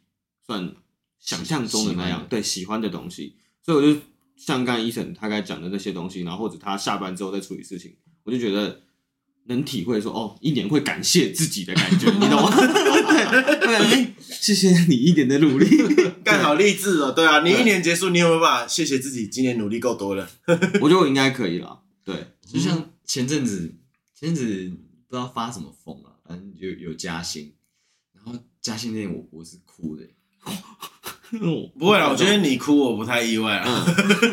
[0.46, 0.72] 算
[1.18, 4.00] 想象中的那样，对，喜欢的东西，所以我就
[4.36, 8.82] 像刚才医生他刚才讲的那些东西，然后或者他下班之后再处理事情，我就觉得。
[9.48, 12.50] 能体会说哦，一年会感谢自己的感觉，你懂吗？
[12.56, 15.66] 对，谢谢你一年的努力，
[16.24, 17.12] 干好励志哦。
[17.12, 20.28] 对啊，你一年结束，你有没有办法谢谢自己今年努力够多了？
[20.80, 21.80] 我觉得我应该可以了。
[22.04, 22.14] 对，
[22.50, 23.72] 就像前阵子，
[24.18, 24.72] 前阵子
[25.08, 27.52] 不知道发什么疯了，反正就有加薪，
[28.14, 30.02] 然后加薪那天我我是哭的。
[31.78, 33.84] 不会啦，我觉得你哭我不太意外啊。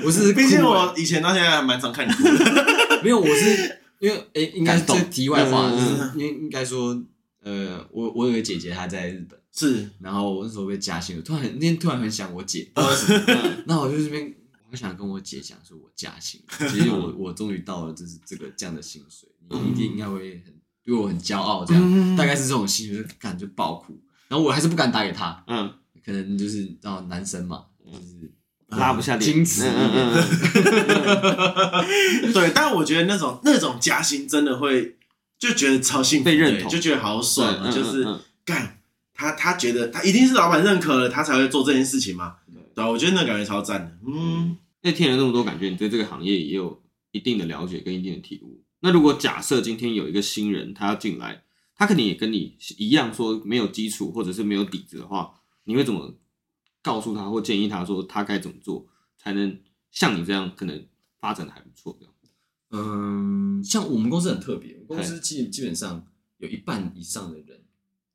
[0.03, 3.01] 我是，毕竟我以前到现在还蛮常看你哭的。
[3.03, 3.80] 没有，我是。
[4.04, 7.01] 因为诶，应该是这题外话，就是应应该说，
[7.39, 12.70] 呃，我我有个姐姐，她在日本，是，然后我那时候被加薪了，突然那天突然很想我姐，
[13.66, 14.36] 那我就这边，
[14.70, 23.97] 我想跟我姐讲说，我加薪， 其实我我终于到了，就是这个这样的薪水，你一定应该会很对我很骄傲，这样，大概是这种心情，就感觉爆哭，
[24.28, 25.74] 然后我还是不敢打给她，嗯，
[26.06, 28.34] 可能就是哦，男生嘛，就是。
[28.78, 29.61] 拉不下脸，矜持。
[32.34, 34.95] 对，但我觉得那种那种加薪真的会
[35.38, 38.05] 就觉得超幸福，被认同，就觉得好爽，就是
[38.45, 38.80] 干
[39.13, 42.36] 他，他觉得他一定是老板认可了，他才会做这件事情嘛。
[42.76, 43.91] 对，我觉得那感觉超赞的。
[44.07, 48.61] 嗯，那听了那么多，感觉你对这个行业也有一定的了解跟一定的体悟。
[48.80, 51.43] 那如果假设今天有一个新人他要进来，
[51.76, 55.32] 他肯定也跟你一样说没有基础或者是没有底子的话，
[55.65, 56.15] 你会怎么？
[56.84, 58.86] 告诉他或建议他说他该怎么做
[59.17, 59.59] 才能
[59.89, 60.86] 像你这样可能
[61.19, 62.13] 发展的还不错这样。
[62.75, 66.05] 嗯，像我们公司很特别，公司基基本上
[66.38, 67.61] 有一半以上的人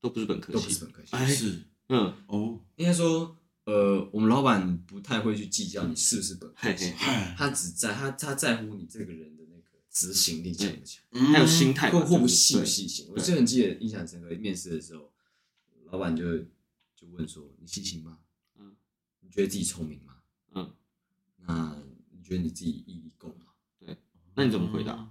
[0.01, 6.93] 都不是本科系，都不是本科系，哎，是，嗯，哦，应该说，呃，我们老板不太会去计较你是不是本科系，
[7.37, 13.07] 他只在他他在乎你这个人的那个执行力强不强，还有心态或或不细不细心。
[13.11, 15.13] 我最很记得印象深刻，面试的时候，
[15.93, 16.39] 老板就
[16.97, 18.19] 就问说：“你细心吗？”
[19.29, 20.15] 你觉得自己聪明吗？
[20.55, 20.71] 嗯，
[21.47, 21.77] 那
[22.11, 23.53] 你觉得你自己毅力够吗？
[23.79, 23.97] 对，
[24.35, 25.11] 那你怎么回答？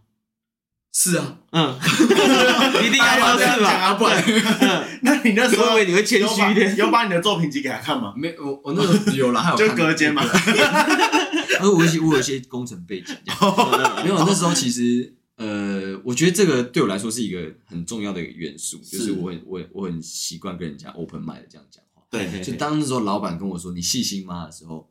[0.91, 1.77] 是啊，嗯，
[2.83, 4.19] 一定要这样讲啊，不然，
[5.03, 8.15] 那你那时候你会谦虚一点，有把你的作品集给他看吗？
[8.17, 10.23] 没，我我那时候有了，还有 就隔间嘛。
[11.59, 13.15] 而我我有一些工程背景，
[14.03, 21.83] 没有那时候其实呃，我觉得这个对我来说是一个很重要的一个元素，就是我很我我很习惯跟人家 open mind 这样讲。
[22.09, 24.89] 对，就当那时候老板跟我说“你细心吗”的时候，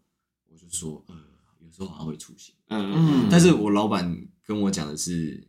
[0.49, 1.15] 我就说：“呃，
[1.61, 3.29] 有时候好像会粗心。”嗯嗯。
[3.31, 5.49] 但是我老板跟我讲的是，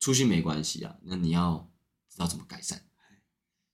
[0.00, 1.70] 粗心没关系啊，那你要
[2.08, 2.82] 知道怎么改善。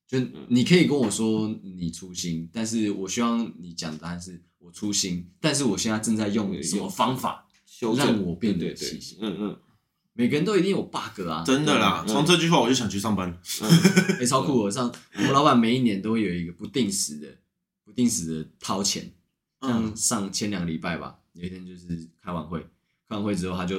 [0.07, 0.19] 就
[0.49, 7.47] 你可以跟我说你粗心，但是我希望你讲的答案是我粗心，但是我现在正在用什么方法
[7.95, 9.19] 让我变得细心。
[9.21, 9.61] 嗯嗯。
[10.19, 12.05] 每个人都一定有 bug 啊，真的啦！
[12.05, 13.41] 从这句话我就想去上班。
[14.19, 14.63] 哎，超酷！
[14.65, 17.29] 我 上我们老板每一年都会有一个不定时的、
[17.85, 19.13] 不定时的掏钱，
[19.61, 21.87] 像上前两个礼拜吧，有一天就是
[22.21, 22.59] 开完会，
[23.09, 23.77] 开完会之后他就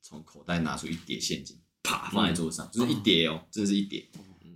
[0.00, 4.08] 从口袋拿出一叠现金，啪放在桌上，就是一叠哦，真的是一叠。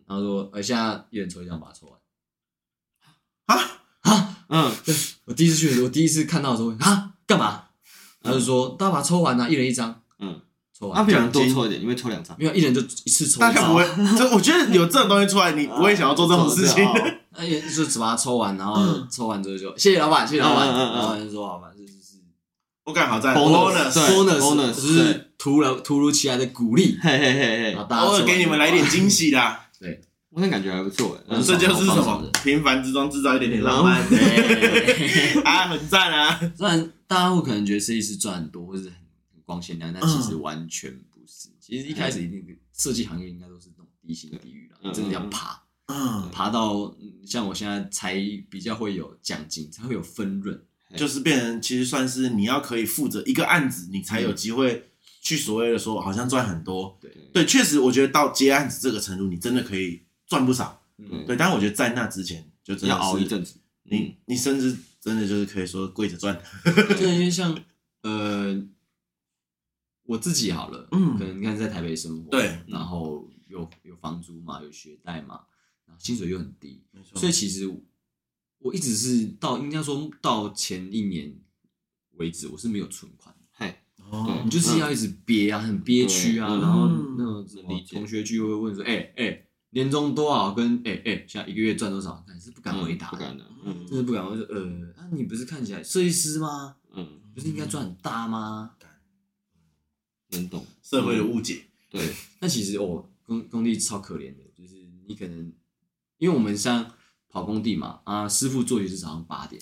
[0.06, 1.98] 然后说：“哎，现在一人抽一张，把它抽完。”
[3.46, 3.56] 啊
[4.02, 4.94] 啊嗯，对
[5.26, 7.70] 我第一次去，我第一次看到的时候，啊，干嘛？
[8.22, 10.00] 他就说：“大家把它抽完啊，一人一张。”
[10.80, 10.92] 嗯。
[10.94, 13.40] 他比较多抽一点，因为抽两张，没有一人就一次抽。
[13.40, 13.84] 大概不会，
[14.18, 16.84] 就我觉得有这种东西出来，你不会想要做这种事情。
[17.36, 20.68] 哎，就只把它抽完，然后抽完之后就谢谢老板，谢谢老板。
[20.68, 22.20] 老板就说：“好吧，这就是
[22.84, 29.66] 我干好在 bonus，bonus，就是突然突如其来的鼓励，嘿嘿嘿嘿，偶尔给你们来点惊喜啦。
[29.80, 30.00] ”对，
[30.30, 31.18] 我那感觉还不错。
[31.44, 32.22] 这就是什么？
[32.44, 34.00] 平凡之中制造一点点浪漫。
[35.44, 36.38] 啊，很赞啊！
[36.56, 38.92] 虽然大家会可能觉得设计师赚很多，或是。
[39.44, 41.48] 光鲜亮，但其实完全不是。
[41.60, 45.62] 其实一开始一定设计行业应该都是那种低薪地狱了，真的要爬，
[46.32, 46.94] 爬到
[47.26, 48.14] 像我现在才
[48.50, 50.60] 比较会有奖金，才会有分润，
[50.96, 54.90] 就是变成其实算是你要可以负责一个案子，你才有机会
[55.22, 56.98] 去所谓的说好像赚很多。
[57.00, 60.82] 对对，确实我觉得到接案子这个程度，你真的可以赚不少。
[61.26, 66.38] 对，但是我觉得在那之前就真的要熬一阵子，你你甚至真的就是可以说跪着赚。
[66.98, 67.58] 就因为像
[68.02, 68.62] 呃。
[70.06, 75.40] 我自己好了，嗯，可能你看在台北生活，对，然后有有房租嘛，有学贷嘛，
[75.86, 76.82] 然后薪水又很低，
[77.14, 77.66] 所以其实
[78.58, 81.34] 我一直是到应该说到前一年
[82.12, 83.78] 为止，我是没有存款，嘿，
[84.10, 87.46] 哦，你就是要一直憋啊，很憋屈啊，然后那种
[87.90, 90.52] 同学聚会会问说，哎哎，年终多少？
[90.52, 92.22] 跟哎哎，现在一个月赚多少？
[92.28, 94.24] 但是不敢回答，不敢的，嗯，真的不敢。
[94.24, 94.62] 我说呃，
[94.96, 96.76] 啊，你不是看起来设计师吗？
[96.92, 98.72] 嗯，不是应该赚很大吗？
[100.34, 101.62] 能懂社会的误解。
[101.90, 102.02] 对，
[102.40, 104.74] 那其实哦，工工地超可怜的，就是
[105.06, 105.52] 你可能
[106.18, 106.90] 因为我们像
[107.28, 109.60] 跑工地嘛，啊，师傅作息是早上八点，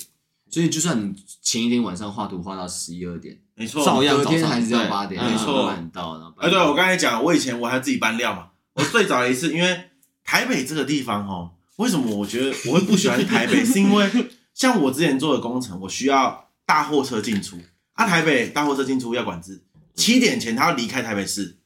[0.50, 6.18] 所以就算你前一天晚上画图画到十一二点，没错，照样隔天还是要八点，没错，晚到。
[6.18, 9.90] 然后哎，对我刚才讲，我以前我还自己搬料嘛，我最早的一次，因为
[10.24, 14.10] 台北这个地方哦，为什么我觉得我会不喜欢台北， 是因为
[14.54, 17.58] 像我之前做的工程，我需要大货车进出，
[17.92, 19.62] 啊，台北大货车进出要管制，
[19.94, 21.58] 七点前他要离开台北市。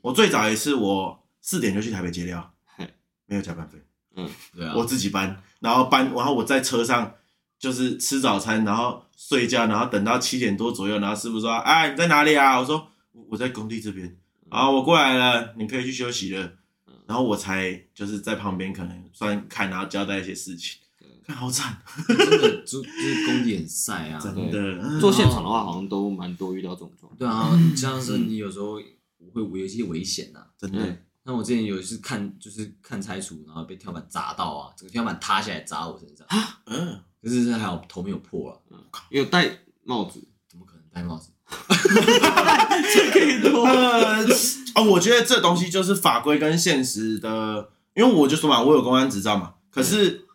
[0.00, 2.54] 我最早一次，我四点就去台北接料，
[3.26, 3.78] 没有加班费。
[4.16, 7.14] 嗯，对啊，我自己搬，然后搬，然后我在车上
[7.58, 12.90] 就是吃早餐，然后睡觉，然后等到七点多左右，然后师傅说：“哎，你在哪里啊？”我说
[13.30, 14.16] ：“我在工地这边。”
[14.50, 16.52] 然后我过来了，你可以去休息了。
[17.06, 20.78] 然后我才就是在旁边可能算看，然后交代一些事情。
[21.28, 21.76] 看好惨，
[22.08, 24.98] 真的就就是工地很晒啊，真的。
[24.98, 27.16] 做现场的话，好像都蛮多遇到这种状况。
[27.16, 28.80] 对啊， 像是你有时候。
[29.34, 30.78] 会有一些危险呐，真的。
[31.24, 36.26] 那我之前有一次看，就是看拆除，然后被跳板砸到啊，整个天花板塌下来砸我身上。
[36.66, 38.56] 嗯，可是还好头没有破啊。
[38.70, 38.78] 嗯，
[39.10, 40.26] 有戴帽子？
[40.48, 41.30] 怎么可能戴帽子？
[42.94, 43.66] 这可以多。
[44.76, 49.54] 哦，我觉得这东西就是法规跟现实的，因为我就说嘛，我有公安执照嘛。
[49.70, 50.26] 可是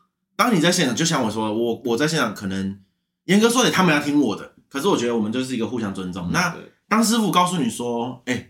[0.43, 2.79] 当你在现场，就像我说，我我在现场可能
[3.25, 4.53] 严格说起来，他们要听我的。
[4.67, 6.31] 可是我觉得我们就是一个互相尊重。
[6.31, 6.53] 那
[6.89, 8.49] 当师傅告诉你说，哎。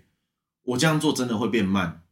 [0.65, 2.03] 我这样做真的会变慢，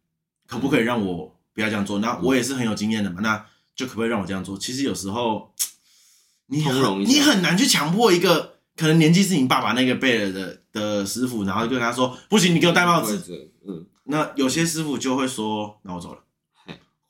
[0.46, 2.00] 可不可以让我不要这样做？
[2.00, 4.58] 那我也是很有经验的嘛，那就可不可以让我这样做？
[4.58, 5.54] 其实有时候
[6.48, 13.50] 你很你很难去强迫一个可能年纪是你爸爸那个辈了的的师傅，然后就跟他说不行，你给我戴帽子。
[13.66, 16.20] 嗯，那有些师傅就会说，那我走了。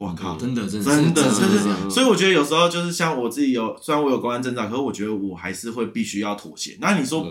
[0.02, 1.44] 我靠，真的真的真的真
[1.84, 6.78] 的，所以我觉得有时候就是像我自己有，虽然我有公安证照，可是我觉得我还是会必须要妥协。
[6.82, 7.26] 那你说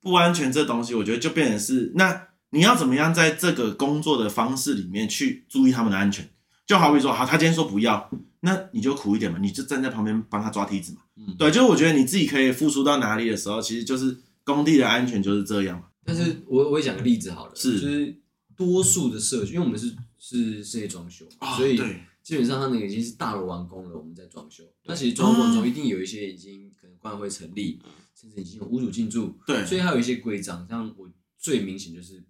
[0.00, 2.28] 不安全这东西，我觉得就变成是那。
[2.50, 6.26] 你要怎么样在这个工作的方式里面去注意他们的安全？
[6.64, 8.08] 就好比说，好，他今天说不要，
[8.40, 11.00] 那你就苦一点嘛，你就站在旁边帮他抓梯子嘛。
[11.16, 15.86] 嗯，对，就是我觉得你自己可以付出到哪里的时候，其实就是工地的安全就是这样嘛。
[16.04, 18.16] 但是我我也讲个例子好了，是就是
[18.56, 19.94] 多数的社区，因为我们是
[20.28, 21.76] 是室内装修，哦、所以
[22.22, 24.64] 基本上它那个已经是大楼完工了，我们在装修。
[24.84, 27.80] 那其实装修过程中一定有一些已经可能管委会成立，
[28.14, 32.24] 甚至已经有屋主进驻，对，所以还有一些规章，像我最明显就是。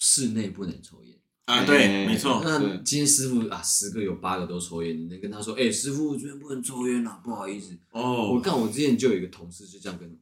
[0.00, 2.40] 室内不能抽烟啊，对，没错。
[2.44, 7.76] 那今天师傅啊，十个有八个都抽烟，你能跟他说，哎，师傅，这边不能抽烟啊，不好意思。
[7.90, 10.16] 哦，我看我之前就有一个同事就这样跟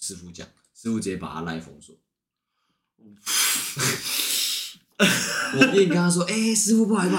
[0.00, 1.94] 师傅讲，师傅直接把他赖封锁。
[5.58, 7.16] 我跟你跟他说，哎，师傅不好意思，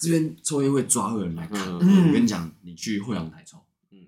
[0.00, 1.72] 这边抽烟会抓恶人来看。
[1.72, 3.58] 我跟你讲，你去会阳台抽，
[3.90, 3.98] 嗯，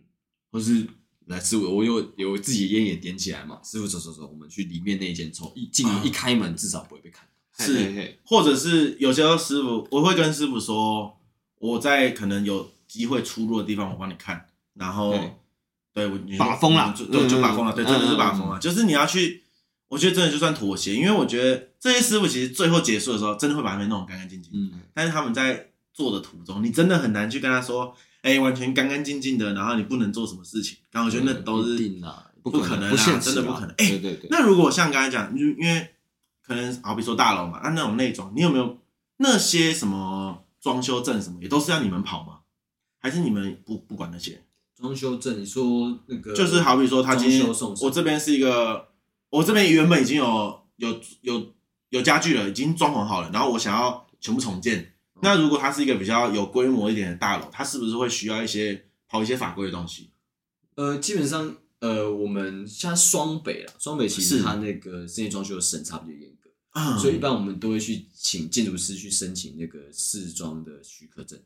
[0.51, 0.87] 或是。
[1.27, 3.59] 来，师傅，我有有自己烟也点起来嘛。
[3.65, 7.65] 师傅，走走走，我们去里面那一间抽，一进一开门，至少不会被看到。
[7.65, 11.17] 是，或者是有些时候师傅，我会跟师傅说，
[11.61, 14.45] 我在可能有机会出入的地方，我帮你看。
[14.75, 15.19] 然后，
[15.95, 18.59] 对，我把风了，就，就把风了，对，真的是把风了。
[18.59, 19.44] 就是你要去，
[19.89, 24.53] 我觉得真的就算妥协，因为我觉得这些师傅其实最后结束的时候，真的会把他们弄得干干净净。
[24.55, 27.95] 嗯，但是他们在做的途中，你真的很难去跟他说。
[28.25, 31.77] 哎，完全干干净净的，然后你不能做什么事情，然后我觉得那都是
[32.43, 33.69] 不可能啊，真的不可能。
[33.73, 34.29] 哎，对对对。
[34.31, 35.91] 那如果像刚才讲，因因为
[36.43, 38.79] 可能好比说大楼嘛，那那种内装，你有没有
[39.19, 42.39] 那些什么装修证什么，也都是要你们跑吗？
[42.99, 44.43] 还是你们不不管那些
[44.75, 45.39] 装修证？
[45.39, 48.89] 你说那个就是好比说他今天我这边是一个，
[49.35, 51.53] 我这边原本已经有有有
[51.89, 54.93] 有家具了，已经装潢好了，然后我想要全部重建。
[55.23, 60.11] 那如果它是一个比较有规模一点的大楼，它是不是会需要一些跑一些法规的东西？
[60.77, 71.37] 呃，基本上，呃，我们像双北啦，双北其实它那个室内装修的审查比较严格，嗯，所以一般我们都会去请建筑师去申请那个试装的许可证。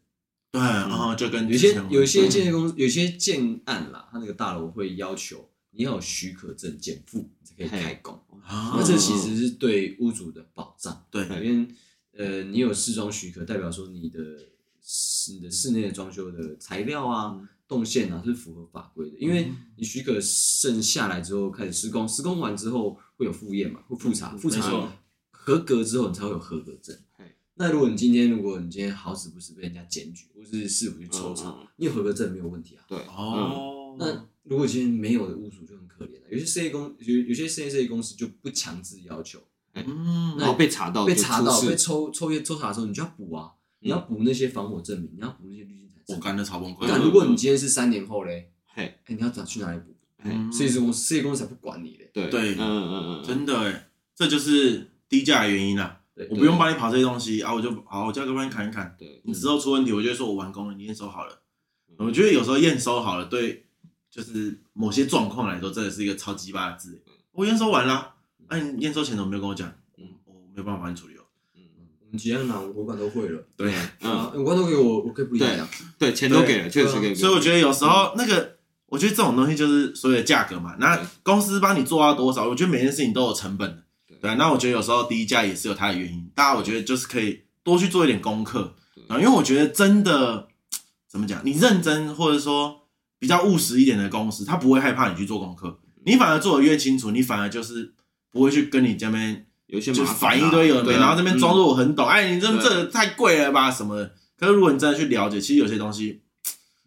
[0.50, 5.48] 对，然后就跟有些有些建筑公司有些建案啦，它那个大楼会要求
[5.78, 11.68] 你要有许可证减负，你才可以开工，那这其实是对屋主的保障，对，因为。
[12.16, 14.18] 呃，你有试装许可，代表说你的
[15.30, 19.16] 你的室内的装修的材料啊、动线啊是符合法规的。
[19.18, 20.18] 因为你许可
[20.60, 24.92] 证下来之后开始施工，施工完之后会有复验嘛，会复查，复查
[25.30, 26.98] 合格之后你才会有合格证。
[27.54, 32.82] 那如果你今天如果你今天好死不死被人家检举，或是市府去抽查，你有合格证没有问题啊。
[32.88, 33.94] 对哦。
[33.96, 39.38] 那如果今天没有的屋主就很可怜了，有些设计公有有些室内设计公司就不强制要求。
[39.74, 43.52] 嗯，然后被查到，被查到，被抽抽烟抽查的时候，你就要补啊。
[43.80, 46.02] 你要补那些防火证明，你要补那些滤芯材。
[46.08, 46.88] 我干的超崩溃。
[46.88, 49.94] 那如果你今天是三年后嘞，嘿，哎，你要找去哪里补？
[50.24, 52.10] 嗯设计师公司，设计公司才不管你嘞。
[52.12, 56.00] 对对嗯嗯嗯，真的哎，这就是低价的原因啦。
[56.28, 58.92] 我不用帮你跑这些东西啊，我就好，我叫个帮你砍一砍。
[58.98, 61.42] 对，你之后出问题，我就会说我完工了，你验收好了。
[61.98, 63.67] 我觉得有时候验收好了，对，
[64.18, 67.00] 就是某些状况来说，真的是一个超级巴的字。
[67.30, 68.14] 我验收完了，
[68.48, 69.72] 那你验收前怎么没有跟我讲？
[69.96, 71.20] 嗯，我没有办法帮你处理哦。
[71.54, 71.62] 嗯，
[72.00, 73.40] 我们几样拿五管都会了。
[73.56, 75.64] 对，嗯，五管都给我，我可以不理解。
[75.96, 77.14] 对，钱都给了，确实给。
[77.14, 78.56] 所以我觉得有时候那个，
[78.86, 80.74] 我觉得这种东西就是所谓的价格嘛。
[80.80, 82.48] 那公司帮你做到多少？
[82.48, 83.84] 我觉得每件事情都有成本的。
[84.20, 86.28] 对，那我觉得有时候低价也是有它的原因。
[86.34, 88.74] 大家我觉得就是可以多去做一点功课
[89.06, 90.48] 啊，因为我觉得真的
[91.06, 92.87] 怎么讲，你认真或者说
[93.18, 95.78] 比较务实一点的公司，他不会害怕你去做功课。
[96.04, 97.94] 你反而做的越清楚，你反而就是
[98.30, 104.14] 不会去跟你这边有些就反应堆有的没，然后这边装作我很懂，哎，你这这太贵了吧什么的。
[104.36, 106.22] 可是如果你真的去了解，其实有些东西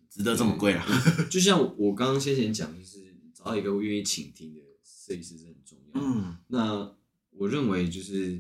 [0.10, 0.86] 值得这么贵啊。
[1.30, 6.02] 就像我刚刚先前讲，就是找到一个愿意倾听的设计师是很重要。
[6.02, 6.92] 嗯，那。
[7.38, 8.40] 我认为就是，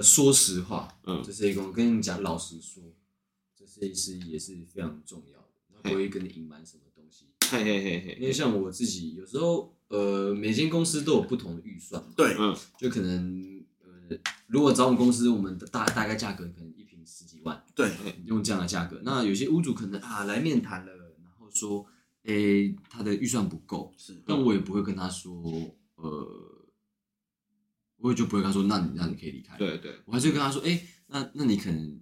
[0.00, 2.82] 说实话，嗯，这设计工跟你讲老实说，
[3.56, 5.37] 这设计师也是非常重要的，
[5.82, 7.26] 他不会跟你隐瞒什么东西。
[7.50, 17.90] 嘿嘿嘿嘿，因为像我自己有时候，呃，每间公司都有不同的预算嘛，对，嗯，就可能，呃，如果找我们公司，我们的大大概价格可能一瓶十几万，对，
[18.26, 19.00] 用这样的价格。
[19.04, 21.86] 那有些屋主可能啊来面谈了，然后说，
[22.24, 25.42] 诶，他的预算不够，是，但我也不会跟他说，
[25.96, 26.54] 呃。
[28.00, 29.58] 我也就不会跟他说，那你那你可以离开。
[29.58, 32.00] 对对，我还是跟他说，哎、欸，那那你可能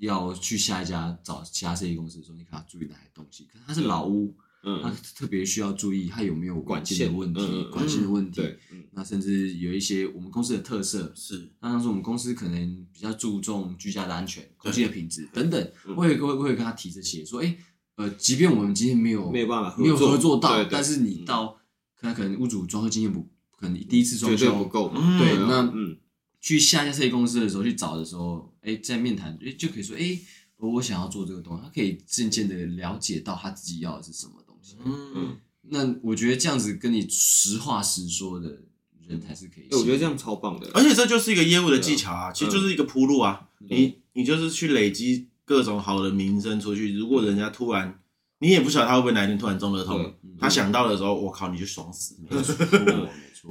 [0.00, 3.44] 要去下一家找其他设计公司的时候，你可能要注意哪些东西。
[3.44, 4.34] 可能他是老屋，
[4.64, 8.42] 嗯，他特别需要注意他有没有管线的问题、管线的问题。
[8.72, 17.58] 嗯，那甚至有一些我们公司的特色是，那当时我们公司可能比较注重居家的安全、空气的品质等等，我也会会跟他提这些，说，哎、欸，
[17.96, 21.58] 呃，即便我们今天没有没有办法没有合作到，但是你到
[21.94, 23.28] 可能可能屋主装修经验不。
[23.60, 25.94] 可能第一次装修不够，对，那嗯，
[26.40, 30.18] 去下一家设计公司的时候去找的时候，哎，在面谈，哎，就可以说，哎，
[30.56, 34.76] 我想要做这个东西，他可以渐渐的了解到他自己要的是什么东西。
[34.84, 35.12] 嗯。
[35.14, 38.62] 嗯，那我觉得这样子跟你实话实说的
[39.06, 39.68] 人才是可以。
[39.72, 43.48] 我觉得这样超棒的，而且这就是一个业务的技巧啊，其实就是一个铺路啊。
[43.58, 48.00] 你你就是去累积各种好的名声出去，如果人家突然，
[48.38, 50.00] 你也不晓得他会不会哪一天突然中乐透，
[50.38, 52.16] 他想到的时候，我靠，你就爽死。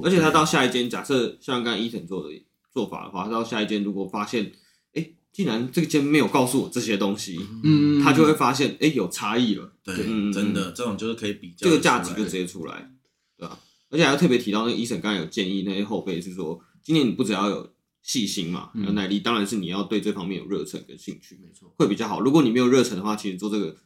[0.02, 2.34] 而且他到下一间，假设像刚刚 Eason 做的
[2.72, 4.52] 做法的话，到下一间如果发现，
[4.94, 9.72] 哎，竟然这个间没有告诉我这些东西，嗯，他就会发现，哎，有差异了。
[9.82, 9.94] 对，
[10.32, 12.90] 真的，这种就是可以比较这个价值就直接出来，
[13.36, 13.58] 对吧？
[13.90, 22.20] 而且还要特别提到，那个 Eason 刚才有建议那些后辈是说，今年你不只要有细心嘛，有耐力，当然是你要对这方面有热忱跟兴趣，没错，会比较好。
[22.20, 23.76] 如果你没有热忱的话，其实做这个。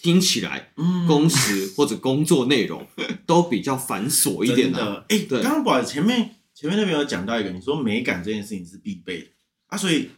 [0.00, 0.72] 听起来，
[1.08, 2.86] 工时或者工作内容
[3.26, 5.04] 都比较繁琐一点的。
[5.08, 9.28] 哎，刚刚不好，前面前面那边有讲到一个，你说美感这件事情是必备的
[9.68, 10.10] 啊，所以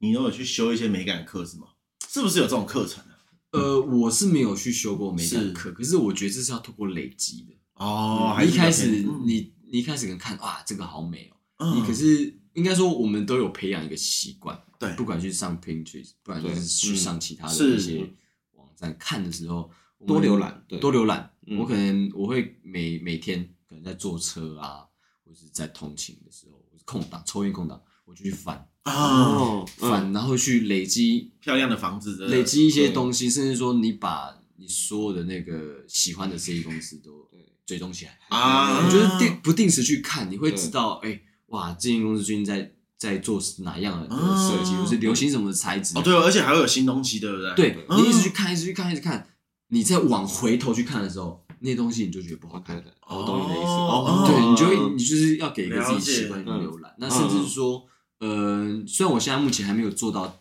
[0.00, 1.68] 你都有去修一些美感课是吗？
[2.06, 3.16] 是不是有这种课程啊？
[3.52, 8.38] 呃，我是没有去修过美感课，可是我觉得这是要透过累积的哦。
[8.46, 8.88] 一开始
[9.24, 18.06] 你你一开始可能看哇，这个好美哦，你可是应该说我们都有培养一个习惯，对，不管去上 Pinterest，不管就是去上其他的一些。
[18.52, 19.70] 网站看的时候
[20.06, 21.32] 多浏览，对，多浏览。
[21.58, 24.85] 我可能我会每每天可能在坐车啊，
[25.26, 37.28] 或者是在通勤的时候，空档抽烟空档，我就去翻啊，翻，然后去累积漂亮的房子，累积一些东西，甚至说你把你所有的那个喜欢的设计公司都
[37.66, 38.84] 追踪起来啊。
[38.84, 42.72] 我觉得定不定时去看，你会知道，哎，哇，这间公司最近在。
[42.98, 45.92] 在做哪样的设计，或是流行什么材质？
[45.98, 47.54] 哦，对，而且还会有新东西，对不对？
[47.54, 49.28] 对，你一直去看，一直去看，一直看，
[49.68, 52.76] 你再往回头去看的时候，那东西你就觉得不好看。
[53.08, 53.68] 我懂你的意思。
[53.68, 56.94] 哦，对，你就会，你就是要给一个自己喜欢的浏览。
[56.98, 57.86] 那甚至是说，
[58.18, 60.38] 呃，虽然我现在目前还没有做到，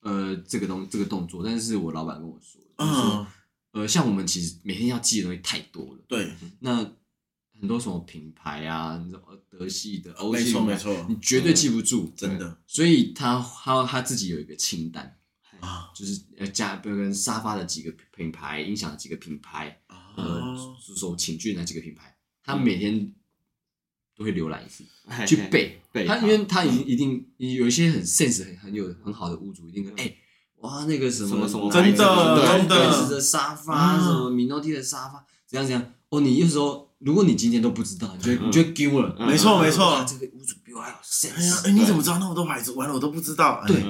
[0.00, 3.26] 呃，这个东这个动作，但是我老板跟我说，就是说，
[3.72, 5.98] 呃，像我们其实每天要记的东西太多了。
[6.08, 6.90] 对，那。
[7.58, 12.58] 很多什么品牌啊，那种德系的、欧系的，没错没错，你绝对记不住，真的。
[12.66, 15.15] 所以他他他自己有一个清单
[15.60, 19.80] 啊，就是呃加比如跟沙发的几个品牌，音响的几个品牌，
[20.16, 20.56] 呃，
[20.96, 23.12] 手寝具的那几个品牌，他每天
[24.16, 24.84] 都会浏览一次，
[25.26, 26.06] 去背背。
[26.06, 30.14] 他因为他已经一定有一些很 sense 很很有很好的屋主，一定跟哎
[30.56, 36.86] 哇那个什么什么真的真的的沙发，什么米诺蒂的沙发，怎样怎样哦，你有时候。
[36.98, 39.14] 如果你今天都不知道，你就你就丢了。
[39.26, 41.34] 没错没错，这个屋主比我还有 sense。
[41.36, 42.72] 哎呀，哎，你怎么知道那么多牌子？
[42.72, 43.62] 完了，我都不知道。
[43.66, 43.84] 对，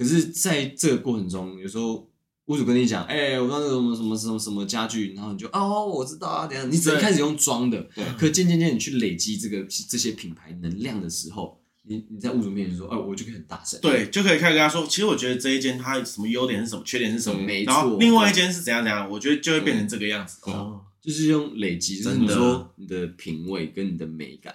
[0.00, 2.08] 可是在这个过程中，有时候
[2.46, 8.02] 屋主跟你讲，哎、欸，我刚刚什么什么什么什么家具，然后你就哦，我知道啊，等下你只能开始用装的，对。
[8.16, 11.60] 可渐渐渐你去累积这个这些品牌能量的时候。
[11.82, 17.72] 你你在屋主面前说，哦，我就可以很大声，对，就可以开始跟他说，其实我觉得这一间它什么优点是什么，缺点是什么，没错。
[17.72, 20.38] 然后另外一间是怎样怎样，我觉得就会变成这个样子。
[20.42, 24.54] 哦，就是用累积，真的说你的品味跟你的美感，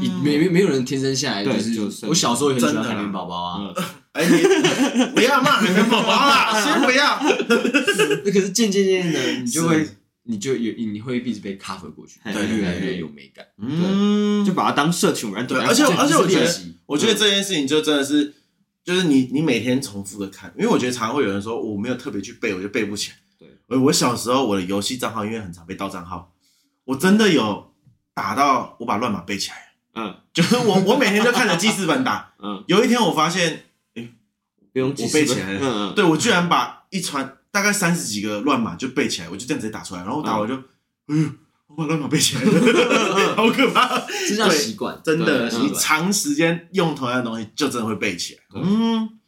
[0.00, 1.52] 你没没没有人天生下来就
[1.90, 2.06] 是。
[2.06, 3.74] 我小时候也很喜欢海绵宝宝啊，
[4.12, 7.20] 哎，你不要骂海绵宝宝了，先不要。
[8.24, 9.86] 那可是渐渐渐的，你就会。
[10.24, 15.44] 你就有你会一直被 cover 过去，对，越来越有美感，嗯，就把它当社群玩。
[15.44, 16.48] 对，而且而且我觉得，
[16.86, 18.32] 我觉得这件事情就真的是，
[18.84, 23.16] 就是你你每天重复的看，因为我觉得常常会有人说我没有特别去背，我就背不起来。
[23.36, 26.32] 对，我小时候我的游戏账号因为很常被盗账号，
[26.84, 27.72] 我真的有
[28.14, 29.56] 打到我把乱码背起来。
[29.96, 32.32] 嗯，就是我我每天就看着记事本打。
[32.40, 33.64] 嗯，有一天我发现，
[34.72, 35.60] 哎，不用我背起来了。
[35.60, 37.38] 嗯嗯，对我居然把一串。
[37.52, 40.54] 大概三十几个乱码就背起来，我就这样直接打出来，然后打我就，
[41.08, 42.50] 嗯，我把乱码背起来了，
[43.36, 48.40] 好可怕， 这叫习惯，真的，你长时间用同样的东西，就真的会背起来。
[48.54, 49.20] 嗯，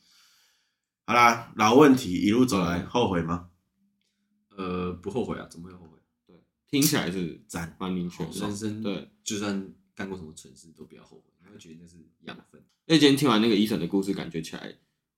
[1.04, 3.48] 好啦，老问题，一路走来，后悔吗？
[4.56, 5.98] 呃，不后悔啊，怎么会后悔？
[6.26, 6.34] 对，
[6.70, 12.64] 听起来是赞，蛮明确，人生对，就算干过什么蠢事，都不要后悔，你会觉得那是养分。
[12.86, 14.74] 那今天听完那个 Eason 的故事，感觉起来，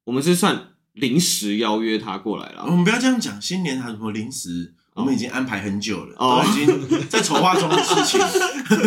[0.07, 0.71] 我们是算。
[0.97, 2.65] 临时邀约他过来了。
[2.65, 4.73] 我们不要这样讲，新年还什么临时？
[4.95, 8.19] 我们已经安排很久了，都已经在筹划中的事情，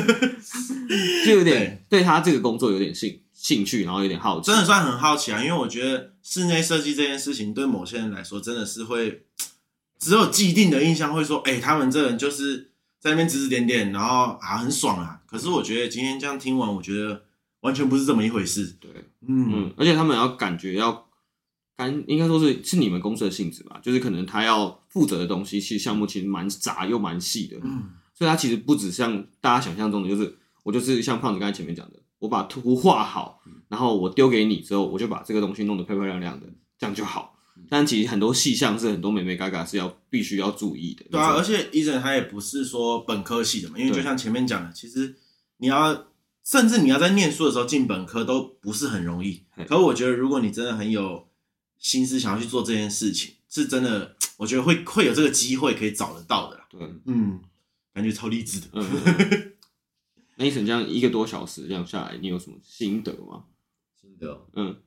[1.23, 5.39] 就有点对他这个工作有点兴兴趣，然后有点好奇，真的算很好奇啊。
[5.39, 9.25] 因为我觉得室内设计这件事情，对某些人来说，真的是会
[9.99, 15.21] 只有既定的印象，会说，哎，他们这人就是在那边指指点点，然后啊很爽啊。
[15.27, 17.21] 可是我觉得今天这样听完，我觉得
[17.59, 18.75] 完全不是这么一回事。
[18.81, 18.89] 对，
[19.27, 21.05] 嗯，而且他们要感觉要。
[21.87, 37.35] 应该说是是你们公司的性质吧，就是可能他要负责的东西，其实项目其实蛮杂又蛮细的，嗯，所以他其实不只像大家想象中的，就是我就是像胖子刚才前面讲的，我把图画好，然后我丢给你之后，我就把这个东西弄得漂漂亮亮的，这样就好。
[37.69, 41.05] 但其实很多细项是很多美眉嘎嘎是要必须要注意的。
[41.11, 45.13] 对啊，而且 Eason 他也不是说本科系的嘛，因为就像前面讲的，其实
[45.57, 46.05] 你要
[46.43, 49.43] 甚至你要在念书的时候进本科都不是很容易。
[49.67, 51.27] 可我觉得如果你真的很有
[51.79, 56.67] 心思想要去做这件事情，是真的，我觉得会会有这个机会可以找得到的啦。
[56.69, 57.41] 对，嗯，
[57.93, 58.67] 感觉超励志的。
[58.73, 58.83] 嗯，
[60.37, 63.45] 那 Eason 这样一个多小时这样下来，你有什么心得吗？
[63.99, 64.81] 心得，嗯，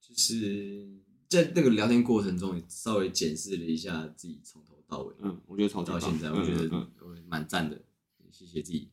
[0.00, 0.88] 就是
[1.28, 5.14] 在那个聊天过程中，也稍微检视了一下自己从头到尾。
[5.20, 6.88] 嗯，我觉得从到现在，我觉得
[7.28, 7.80] 蛮赞的。
[8.32, 8.88] 谢谢自己。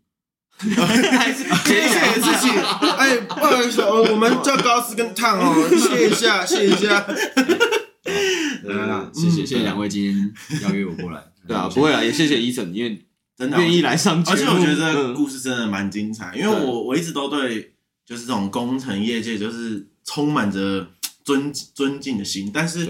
[0.62, 2.49] 还是谢谢自己，
[2.97, 7.06] 哎，不好意思，我们叫高斯跟烫哦，谢一下， 谢一下。
[8.64, 11.24] 来了，谢谢谢谢两位今天邀约我过来。
[11.47, 13.04] 对啊，不会啊，也谢谢 Eason，因为
[13.36, 14.38] 真的愿意来上节目。
[14.38, 17.74] 而且我觉得这个故事真的蛮精彩，因为我我一直都对
[18.06, 20.88] 就是这种工程业界就是充满着
[21.26, 22.86] 尊尊敬的心，但是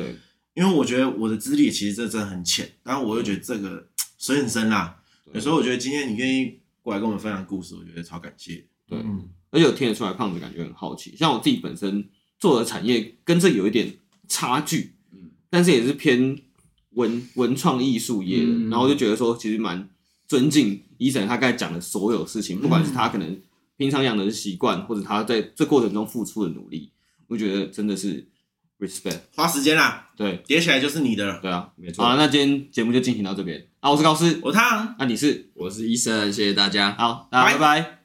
[0.56, 3.88] 因为我觉得我的资历其实这真的很浅，然后我又觉得这个
[4.20, 4.98] 水很深啦，
[5.32, 6.60] 有时候我觉得今天你愿意。
[6.82, 8.66] 过来跟我们分享故事，我觉得超感谢。
[8.88, 11.16] 对，嗯、而且我听得出来，胖子感觉很好奇。
[11.16, 12.10] 像我自己本身
[12.40, 13.94] 做的产业跟这有一点
[14.28, 16.38] 差距，嗯，但是也是偏
[16.92, 18.52] 文文创艺术业的。
[18.52, 19.90] 嗯、然后我就觉得说，其实蛮
[20.28, 23.40] 尊敬 Eason 他刚才讲的所有事情，不管是他可能
[23.78, 26.92] 平常养的习惯，或者他在这过程中付出的努力，
[27.28, 28.28] 我觉得真的是
[28.82, 29.20] respect。
[29.36, 31.40] 花时间啦，对，叠起来就是你的了。
[31.42, 32.04] 对啊，没错。
[32.04, 33.66] 好，那今天节目就进行到这边。
[33.80, 38.01] 啊，我是高斯，我汤，那你是，我是 Eason，谢谢大家，好，大家拜拜。